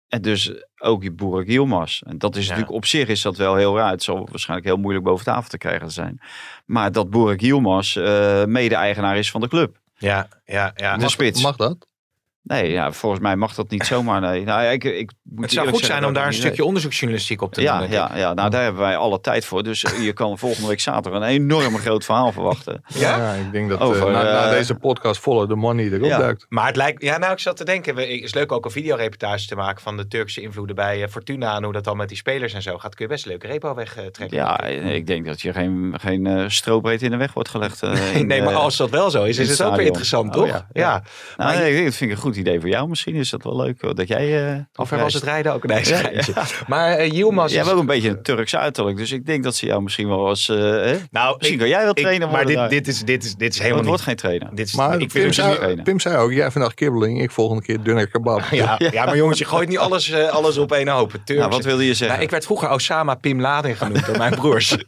[0.09, 0.53] En dus
[0.83, 2.01] ook die Boerik Yilmaz.
[2.03, 2.49] En dat is Ja.
[2.49, 3.91] natuurlijk op zich is dat wel heel raar.
[3.91, 6.21] Het zal waarschijnlijk heel moeilijk boven tafel te krijgen zijn.
[6.67, 9.81] Maar dat Boerik Yilmaz eh, mede-eigenaar is van de club.
[9.95, 10.97] Ja, ja, ja.
[10.97, 11.43] De spits.
[11.43, 11.87] Mag dat?
[12.45, 14.21] Nee, ja, volgens mij mag dat niet zomaar.
[14.21, 14.45] Nee.
[14.45, 17.43] Nou, ja, ik, ik moet Het zou goed zijn om daar een niet stukje onderzoeksjournalistiek
[17.43, 17.69] op te doen.
[17.69, 18.17] Ja, ja, ik.
[18.17, 19.63] ja, nou daar hebben wij alle tijd voor.
[19.63, 22.83] Dus je kan volgende week zaterdag een enorm groot verhaal verwachten.
[22.95, 23.33] Ja?
[23.35, 26.19] ik denk dat Over, eh, na, na eh, deze podcast Follow the Money erop Ja.
[26.19, 26.47] duikt.
[26.49, 28.71] Maar het lijkt, ja, nou, ik zat te denken, we- het is leuk ook een
[28.71, 32.09] videoreportage te maken van de Turkse invloeden bij eh, Fortuna en hoe dat dan met
[32.09, 32.95] die spelers en zo gaat.
[32.95, 34.37] Kun je best een leuke repo wegtrekken.
[34.39, 37.83] Ja, ik denk dat je geen, geen eh, strobreed in de weg wordt gelegd.
[37.83, 39.77] eh, Nee, in, nee, maar eh, als dat wel zo is, is het het ook
[39.77, 40.47] weer interessant, Oh, toch?
[40.47, 40.83] ja, Ja.
[40.83, 41.03] ja.
[41.45, 42.89] Nou, nee, dat vind ik een goed idee voor jou.
[42.89, 44.51] Misschien is dat wel leuk dat jij.
[44.53, 46.33] eh Of er was het rijden ook een Ja, ijsgeintje.
[46.67, 49.45] Maar eh Yilmaz Jij is- hebt ook een beetje een Turks uiterlijk, dus ik denk
[49.45, 50.49] dat ze jou misschien wel als.
[50.49, 50.97] eh, hè?
[51.11, 53.53] Nou, Misschien ik- kan jij wel ik- trainer Maar dit, dit, is, dit, is, dit
[53.53, 54.49] is helemaal het wordt geen trainer.
[54.55, 55.85] Dit is, Maar ik Pim zei, trainen.
[55.85, 58.41] Pim zei ook, jij vandaag kibbeling, ik volgende keer dunner kebab.
[58.51, 61.11] Ja, ja, maar jongens, je gooit niet alles, eh, alles op één hoop.
[61.11, 61.41] Turks.
[61.41, 62.09] Nou, wat wilde je zeggen?
[62.09, 64.77] Nou, ik werd vroeger Osama Pim Laden genoemd door mijn broers.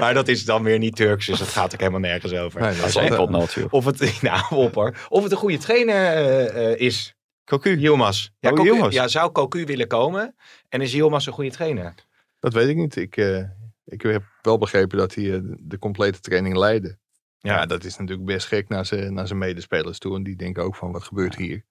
[0.00, 2.60] maar dat is dan weer niet Turks, dus dat gaat ook helemaal nergens over.
[2.60, 3.68] Nee, dat is een.
[3.70, 4.94] Of het, nou, op hoor.
[5.08, 7.14] Of het een goede trainer eh, eh, is.
[7.44, 7.76] Cocu.
[7.76, 8.28] Yilmaz.
[8.38, 8.94] Ja, Oh, Cocu- Yilmaz.
[8.94, 10.34] ja, zou Cocu willen komen?
[10.68, 11.94] En is Yilmaz een goede trainer?
[12.38, 12.96] Dat weet ik niet.
[12.96, 13.44] Ik, eh,
[13.84, 16.98] ik heb wel begrepen dat hij de complete training leidde.
[17.38, 17.66] Ja.
[17.66, 20.16] dat is natuurlijk best gek naar zijn, naar zijn medespelers toe.
[20.16, 21.64] En die denken ook van, wat gebeurt hier?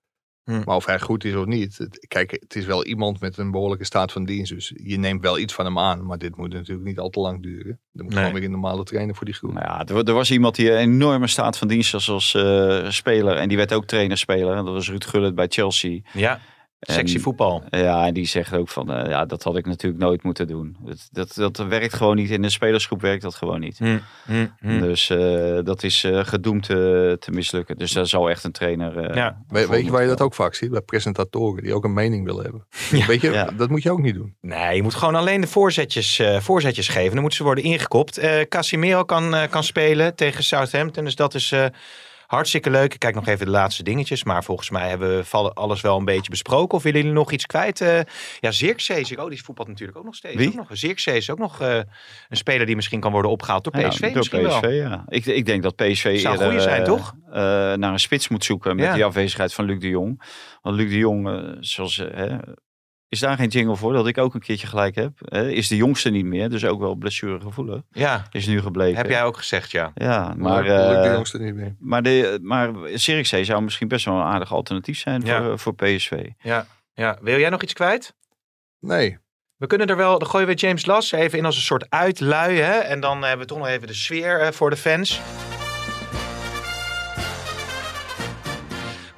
[0.51, 0.61] Hm.
[0.65, 1.87] Maar of hij goed is of niet.
[2.07, 4.53] Kijk, het is wel iemand met een behoorlijke staat van dienst.
[4.53, 6.05] Dus je neemt wel iets van hem aan.
[6.05, 7.79] Maar dit moet natuurlijk niet al te lang duren.
[7.93, 8.17] Er moet Nee.
[8.17, 9.53] gewoon weer een normale trainer voor die groep.
[9.53, 12.89] Nou ja, er, er was iemand die een enorme staat van dienst was als eh,
[12.89, 13.35] speler.
[13.37, 14.55] En die werd ook trainer-speler.
[14.55, 15.99] En dat was Ruud Gullit bij Chelsea.
[16.13, 16.39] Ja,
[16.81, 17.63] sexy En- voetbal.
[17.69, 20.77] Ja, en die zegt ook van, eh, ja, dat had ik natuurlijk nooit moeten doen.
[20.81, 22.29] Dat, dat, dat werkt gewoon niet.
[22.29, 23.77] In de spelersgroep werkt dat gewoon niet.
[23.77, 24.79] Hm, hm, hm.
[24.81, 27.77] Dus eh, dat is eh, gedoemd eh, te mislukken.
[27.77, 28.97] Dus daar zal echt een trainer...
[28.97, 29.41] eh, Ja.
[29.47, 30.71] We- weet je waar je dat ook vaak ziet?
[30.71, 32.65] Bij presentatoren die ook een mening willen hebben.
[32.99, 33.05] Ja.
[33.05, 33.49] weet je, Ja.
[33.57, 34.35] dat moet je ook niet doen.
[34.41, 37.09] Nee, je moet gewoon alleen de voorzetjes, eh, voorzetjes geven.
[37.11, 38.17] Dan moeten ze worden ingekopt.
[38.17, 41.03] Eh Casimiro kan, eh, kan spelen tegen Southampton.
[41.03, 41.65] Dus dat is eh,
[42.31, 42.93] hartstikke leuk.
[42.93, 44.23] Ik kijk nog even de laatste dingetjes.
[44.23, 46.77] Maar volgens mij hebben we alles wel een beetje besproken.
[46.77, 47.81] Of willen jullie nog iets kwijt?
[47.81, 47.99] Eh,
[48.39, 49.21] ja, Zirkzee.
[49.23, 50.35] Oh, die voetbalt natuurlijk ook nog steeds.
[50.35, 50.47] Wie?
[50.47, 50.67] Ook nog.
[50.71, 51.75] Zirkzee is ook nog eh,
[52.29, 53.99] een speler die misschien kan worden opgehaald door Ja, PSV.
[53.99, 54.69] door misschien PSV, wel.
[54.71, 55.03] ja.
[55.07, 57.13] Ik, ik denk dat PSV Zou eerder, goeie zijn, eh, toch?
[57.77, 58.93] naar een spits moet zoeken met Ja.
[58.93, 60.21] die afwezigheid van Luc de Jong.
[60.61, 62.03] Want Luc de Jong, zoals,
[63.11, 65.11] is daar geen jingle voor dat ik ook een keertje gelijk heb.
[65.19, 65.49] hè?
[65.49, 67.81] is de jongste niet meer, dus ook wel blessuregevoelig.
[67.91, 68.97] Ja, Is nu gebleken.
[68.97, 69.91] heb jij ook gezegd, ja.
[69.95, 71.75] Ja, Maar, maar, maar eh, de jongste niet meer.
[71.79, 72.71] maar, de, maar
[73.45, 75.43] zou misschien best wel een aardig alternatief zijn Ja.
[75.43, 76.25] voor, voor PSV.
[76.41, 76.65] ja.
[76.93, 78.15] Ja, wil jij nog iets kwijt?
[78.79, 79.17] Nee.
[79.57, 82.57] We kunnen er wel, dan gooien we James Las even in als een soort uitlui.
[82.59, 82.71] Hè?
[82.77, 85.21] En dan hebben we toch nog even de sfeer eh, voor de fans.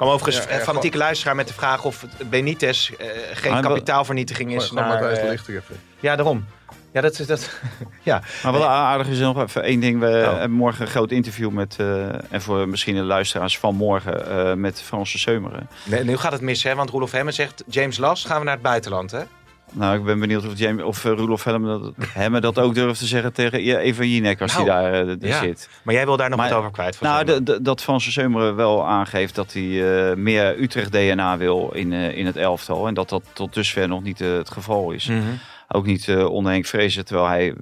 [0.03, 3.61] Kwam overigens Ja, een ja, fanatieke luisteraar met de vraag of Benitez eh, geen Ah,
[3.61, 4.71] kapitaalvernietiging is.
[4.71, 5.61] Naar, Matthijs de eh,
[5.99, 6.45] ja, daarom.
[6.93, 7.49] Ja, dat is dat.
[8.03, 8.21] ja.
[8.43, 9.99] Maar wat aardig is nog even één ding.
[9.99, 10.31] We Oh.
[10.31, 14.53] hebben morgen een groot interview met, eh, en voor misschien de luisteraars van morgen, eh,
[14.53, 15.69] met Franse Seumeren.
[15.85, 16.75] Nee, nu gaat het mis, hè?
[16.75, 19.21] Want Roelof Hemmen zegt: James Las, gaan we naar het buitenland, hè?
[19.75, 22.99] Nou, ik ben benieuwd of, James, of eh, Roelof Helm dat, Hemme dat ook durft
[22.99, 25.39] te zeggen tegen Eva Jinek als Nou, hij daar eh, ja.
[25.39, 25.69] zit.
[25.83, 26.95] Maar jij wil daar nog Maar- wat over kwijt.
[26.95, 31.71] Van Nou, de, de- dat Van Seumeren wel aangeeft dat hij eh, meer Utrecht-DNA wil
[31.73, 32.87] in, in het elftal.
[32.87, 35.07] En dat dat tot dusver nog niet het geval is.
[35.07, 35.21] Mhm.
[35.67, 37.55] Ook niet onder Henk Vrezen, terwijl hij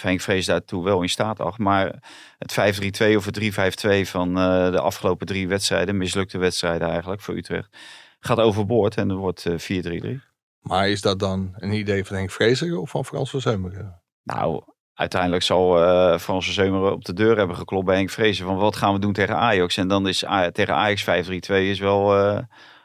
[0.00, 1.58] Henk Vrees daartoe wel in staat acht.
[1.58, 1.94] Maar
[2.38, 4.34] het 5-3-2 of het 3-5-2 van
[4.72, 7.76] de afgelopen drie wedstrijden, mislukte wedstrijden eigenlijk voor Utrecht,
[8.20, 10.20] gaat overboord en er wordt eh, 4-3-3.
[10.66, 14.02] Maar is dat dan een idee van Henk Vrezer of van Frans van Zeumeren?
[14.22, 14.62] Nou,
[14.94, 18.76] uiteindelijk zal eh Franse Zeumeren op de deur hebben geklopt bij Henk Vrezen van wat
[18.76, 19.76] gaan we doen tegen Ajax.
[19.76, 22.42] En dan is tegen Ajax 5-3-2 is wel, eh,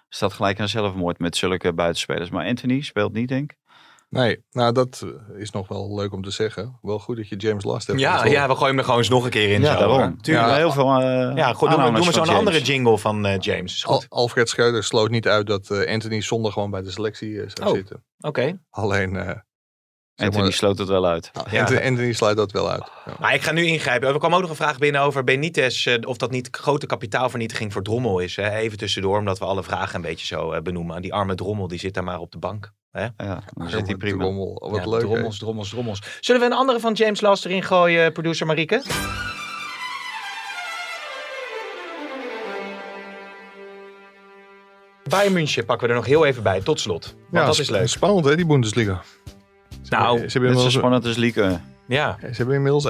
[0.09, 2.29] staat gelijk aan zelfmoord met zulke buitenspelers.
[2.29, 3.57] Maar Anthony speelt niet, denk ik.
[4.11, 5.03] Nee, nou dat
[5.33, 6.77] eh, is nog wel leuk om te zeggen.
[6.81, 7.99] Wel goed dat je James Last hebt.
[7.99, 9.61] Ja, ja, we gooien hem er gewoon eens nog een keer in.
[9.61, 10.21] Ja, zo, daarom.
[10.21, 10.55] Tuurlijk, Ja.
[10.55, 13.73] heel veel uh, Ja, goed, doe, maar- doe maar zo'n andere jingle van eh, James.
[13.75, 14.05] Is Al- goed.
[14.09, 17.75] Alfred Schreuder sloot niet uit dat eh, Anthony zonder gewoon bij de selectie zou Oh.
[17.75, 18.03] zitten.
[18.19, 18.59] Oké.
[18.69, 19.43] Alleen,
[20.21, 21.31] eh, zeg Anthony maar, sloot het wel uit.
[21.51, 21.59] Ja.
[21.59, 22.83] Anthony, Anthony sluit dat wel uit.
[23.05, 23.13] Ja.
[23.19, 24.09] Maar ik ga nu ingrijpen.
[24.09, 25.87] Er kwam ook nog een vraag binnen over Benitez.
[25.87, 28.35] eh, of dat niet grote kapitaalvernietiging voor Drommel is.
[28.35, 28.49] Hè?
[28.55, 31.01] Even tussendoor, omdat we alle vragen een beetje zo eh, benoemen.
[31.01, 32.71] Die arme Drommel, die zit daar maar op de bank.
[32.91, 33.01] Hè?
[33.03, 34.23] Ja, dan Arme zit hij prima.
[34.23, 34.99] Drommel, Wat Ja, leuk.
[34.99, 36.01] Drommels, drommels, drommels.
[36.19, 38.81] Zullen we een andere van James Last erin gooien, producer Marieke?
[45.09, 47.05] Bayern München pakken we er nog heel even bij, tot slot.
[47.05, 47.87] Want Ja, dat is leuk.
[47.87, 49.01] Spannend hè, die Bundesliga.
[49.99, 51.59] Nou, ze hebben inmiddels, spannend als Lieke.
[51.87, 52.89] Ja, ze hebben inmiddels 21-0,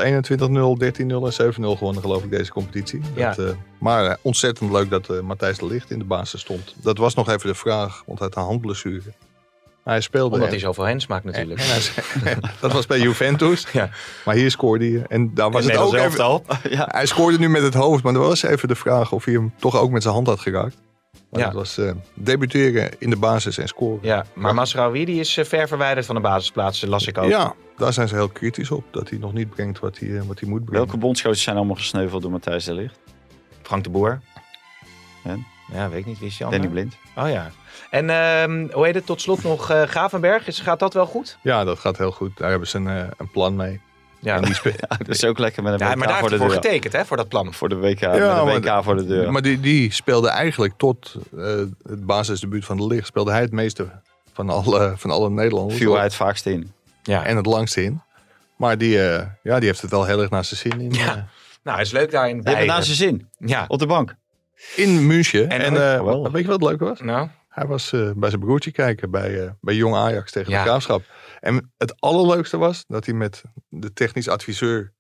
[0.78, 3.02] 13-0 en 7-0 gewonnen geloof ik deze competitie.
[3.16, 3.34] Ja.
[3.34, 6.76] Dat, eh, maar eh, ontzettend leuk dat eh, Matthijs de Ligt in de basis stond.
[6.82, 9.02] Dat was nog even de vraag, want hij had een handblessure.
[9.84, 10.34] Maar hij speelde.
[10.34, 11.60] omdat en- hij zoveel hens maakt natuurlijk.
[11.60, 11.66] en
[12.24, 13.68] hij- dat was bij Juventus.
[13.72, 13.90] Ja.
[14.26, 15.06] Maar hier scoorde hij.
[15.08, 16.42] En daar was het ook even.
[16.78, 16.88] Ja.
[16.92, 19.54] Hij scoorde nu met het hoofd, maar er was even de vraag of hij hem
[19.60, 20.76] toch ook met zijn hand had geraakt.
[21.32, 21.46] Maar Ja.
[21.46, 24.00] dat was eh, debuteren in de basis en scoren.
[24.02, 27.30] Ja, maar Masraoui die is eh, ver verwijderd van de basisplaats, las ik ook.
[27.30, 28.84] Ja, daar zijn ze heel kritisch op.
[28.92, 30.82] Dat hij nog niet brengt wat hij, eh, wat hij moet brengen.
[30.84, 33.00] Welke bondscoaches zijn allemaal gesneuveld door Matthijs de Ligt?
[33.62, 34.22] Frank de Boer.
[35.24, 35.46] En?
[35.74, 36.20] Ja, weet ik niet.
[36.20, 36.68] Wie is die Danny?
[36.68, 36.96] Blind.
[37.16, 37.52] Oh ja.
[37.90, 39.70] En ehm, hoe heet het tot slot nog?
[39.70, 40.48] eh Gavenberg.
[40.48, 41.38] Is, gaat dat wel goed?
[41.42, 42.38] Ja, dat gaat heel goed.
[42.38, 43.82] Daar hebben ze een, eh, een plan mee.
[44.22, 46.20] Ja, En die spe- Ja, dat is ook lekker met een ja WK maar daar
[46.20, 46.64] voor heeft de voor deur.
[46.72, 47.06] getekend, hè?
[47.06, 47.54] Voor dat plan.
[47.54, 49.32] Voor de WK, Ja, met een WK voor de deur.
[49.32, 51.44] Maar die, die speelde eigenlijk tot eh,
[51.84, 53.08] het basisdebuut van de licht.
[53.08, 53.88] Speelde hij het meeste
[54.34, 55.80] van alle, van alle Nederlanders.
[55.80, 56.72] viel hij het vaakst in.
[57.04, 57.26] Ja.
[57.26, 58.02] En het langste in.
[58.56, 61.08] Maar die, eh, ja, die heeft het wel heel erg naar zijn zin in, Ja.
[61.08, 61.14] eh,
[61.64, 62.66] Nou, hij is leuk hebt het bij.
[62.66, 63.28] naar zijn zin.
[63.38, 63.66] Ja.
[63.68, 64.16] Op de bank.
[64.76, 65.50] in München.
[65.50, 67.00] En- En, eh, weet je wat het leuke was?
[67.02, 70.64] Nou, Hij was eh, bij zijn broertje kijken bij, eh, bij Jong Ajax tegen Ja.
[70.64, 71.02] de Graafschap.
[71.42, 74.94] En het allerleukste was dat hij met de technisch adviseur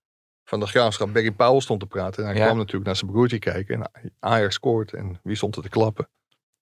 [0.44, 2.24] van de Graafschap, Berry Powell, stond te praten.
[2.24, 2.44] En hij Ja.
[2.46, 3.76] kwam natuurlijk naar zijn broertje kijken.
[3.92, 4.94] En Ajax scoort.
[4.94, 6.10] En wie stond er te klappen?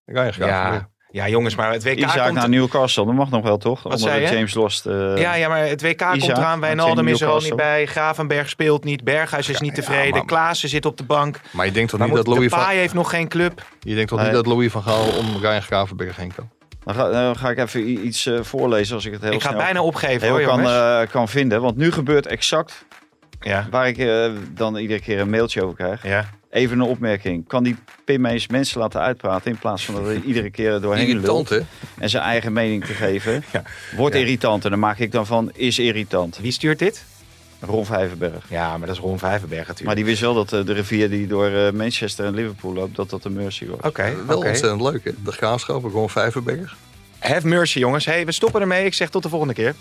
[0.06, 0.74] Ryan Graafschap.
[0.74, 0.90] ja.
[1.12, 2.34] ja, jongens, maar het WK Isaac komt...
[2.38, 3.06] naar Newcastle.
[3.06, 3.84] Dat mag nog wel, toch?
[3.84, 4.36] Wat Onder zei de je?
[4.36, 4.86] James Lost.
[4.86, 6.60] eh, Ja, ja, maar het WK komt eraan.
[6.60, 7.86] Wijnaldum is er al niet bij.
[7.86, 9.04] Gravenberg speelt niet.
[9.04, 10.12] Berghuis is niet ja, tevreden.
[10.12, 11.40] maar- Klaassen zit op de bank.
[11.52, 13.66] Maar je denkt toch Maar niet dat Louis van, heeft nog geen club.
[13.80, 14.28] je denkt toch Nee.
[14.28, 16.50] niet dat Louis van Gaal om Ryan Gravenberg heen kan?
[16.94, 19.48] Dan ga, dan ga ik even iets eh, voorlezen als ik het heel ik ga
[19.50, 21.62] snel bijna opgeven heel hoor, kan, eh, kan vinden.
[21.62, 22.86] Want nu gebeurt exact
[23.42, 26.04] ja, waar ik eh, dan iedere keer een mailtje over krijg.
[26.04, 26.26] ja.
[26.52, 27.48] Even een opmerking.
[27.48, 27.76] Kan die
[28.06, 31.50] Pim eens mensen laten uitpraten in plaats van dat hij iedere keer er doorheen Irritant,
[31.50, 31.68] lult hè?
[32.04, 33.44] en zijn eigen mening te geven.
[33.52, 33.64] Ja.
[33.96, 34.22] Wordt Ja.
[34.22, 36.38] irritant en dan maak ik dan van is irritant.
[36.42, 37.06] Wie stuurt dit?
[37.60, 38.46] Ron Vijverberg.
[38.50, 39.96] Ja, maar dat is Ron Vijverberg Maar natuurlijk.
[39.96, 43.10] die wist wel dat eh, de rivier die door eh, Manchester en Liverpool loopt, dat
[43.10, 43.80] dat de Mercy was.
[43.82, 44.48] Oké, Wel oké.
[44.48, 45.12] ontzettend leuk, hè?
[45.24, 46.76] De Graafschap, gewoon Vijverberg.
[47.20, 48.06] Have mercy, jongens.
[48.06, 48.86] Hey, we stoppen ermee.
[48.86, 49.76] Ik zeg tot de volgende keer.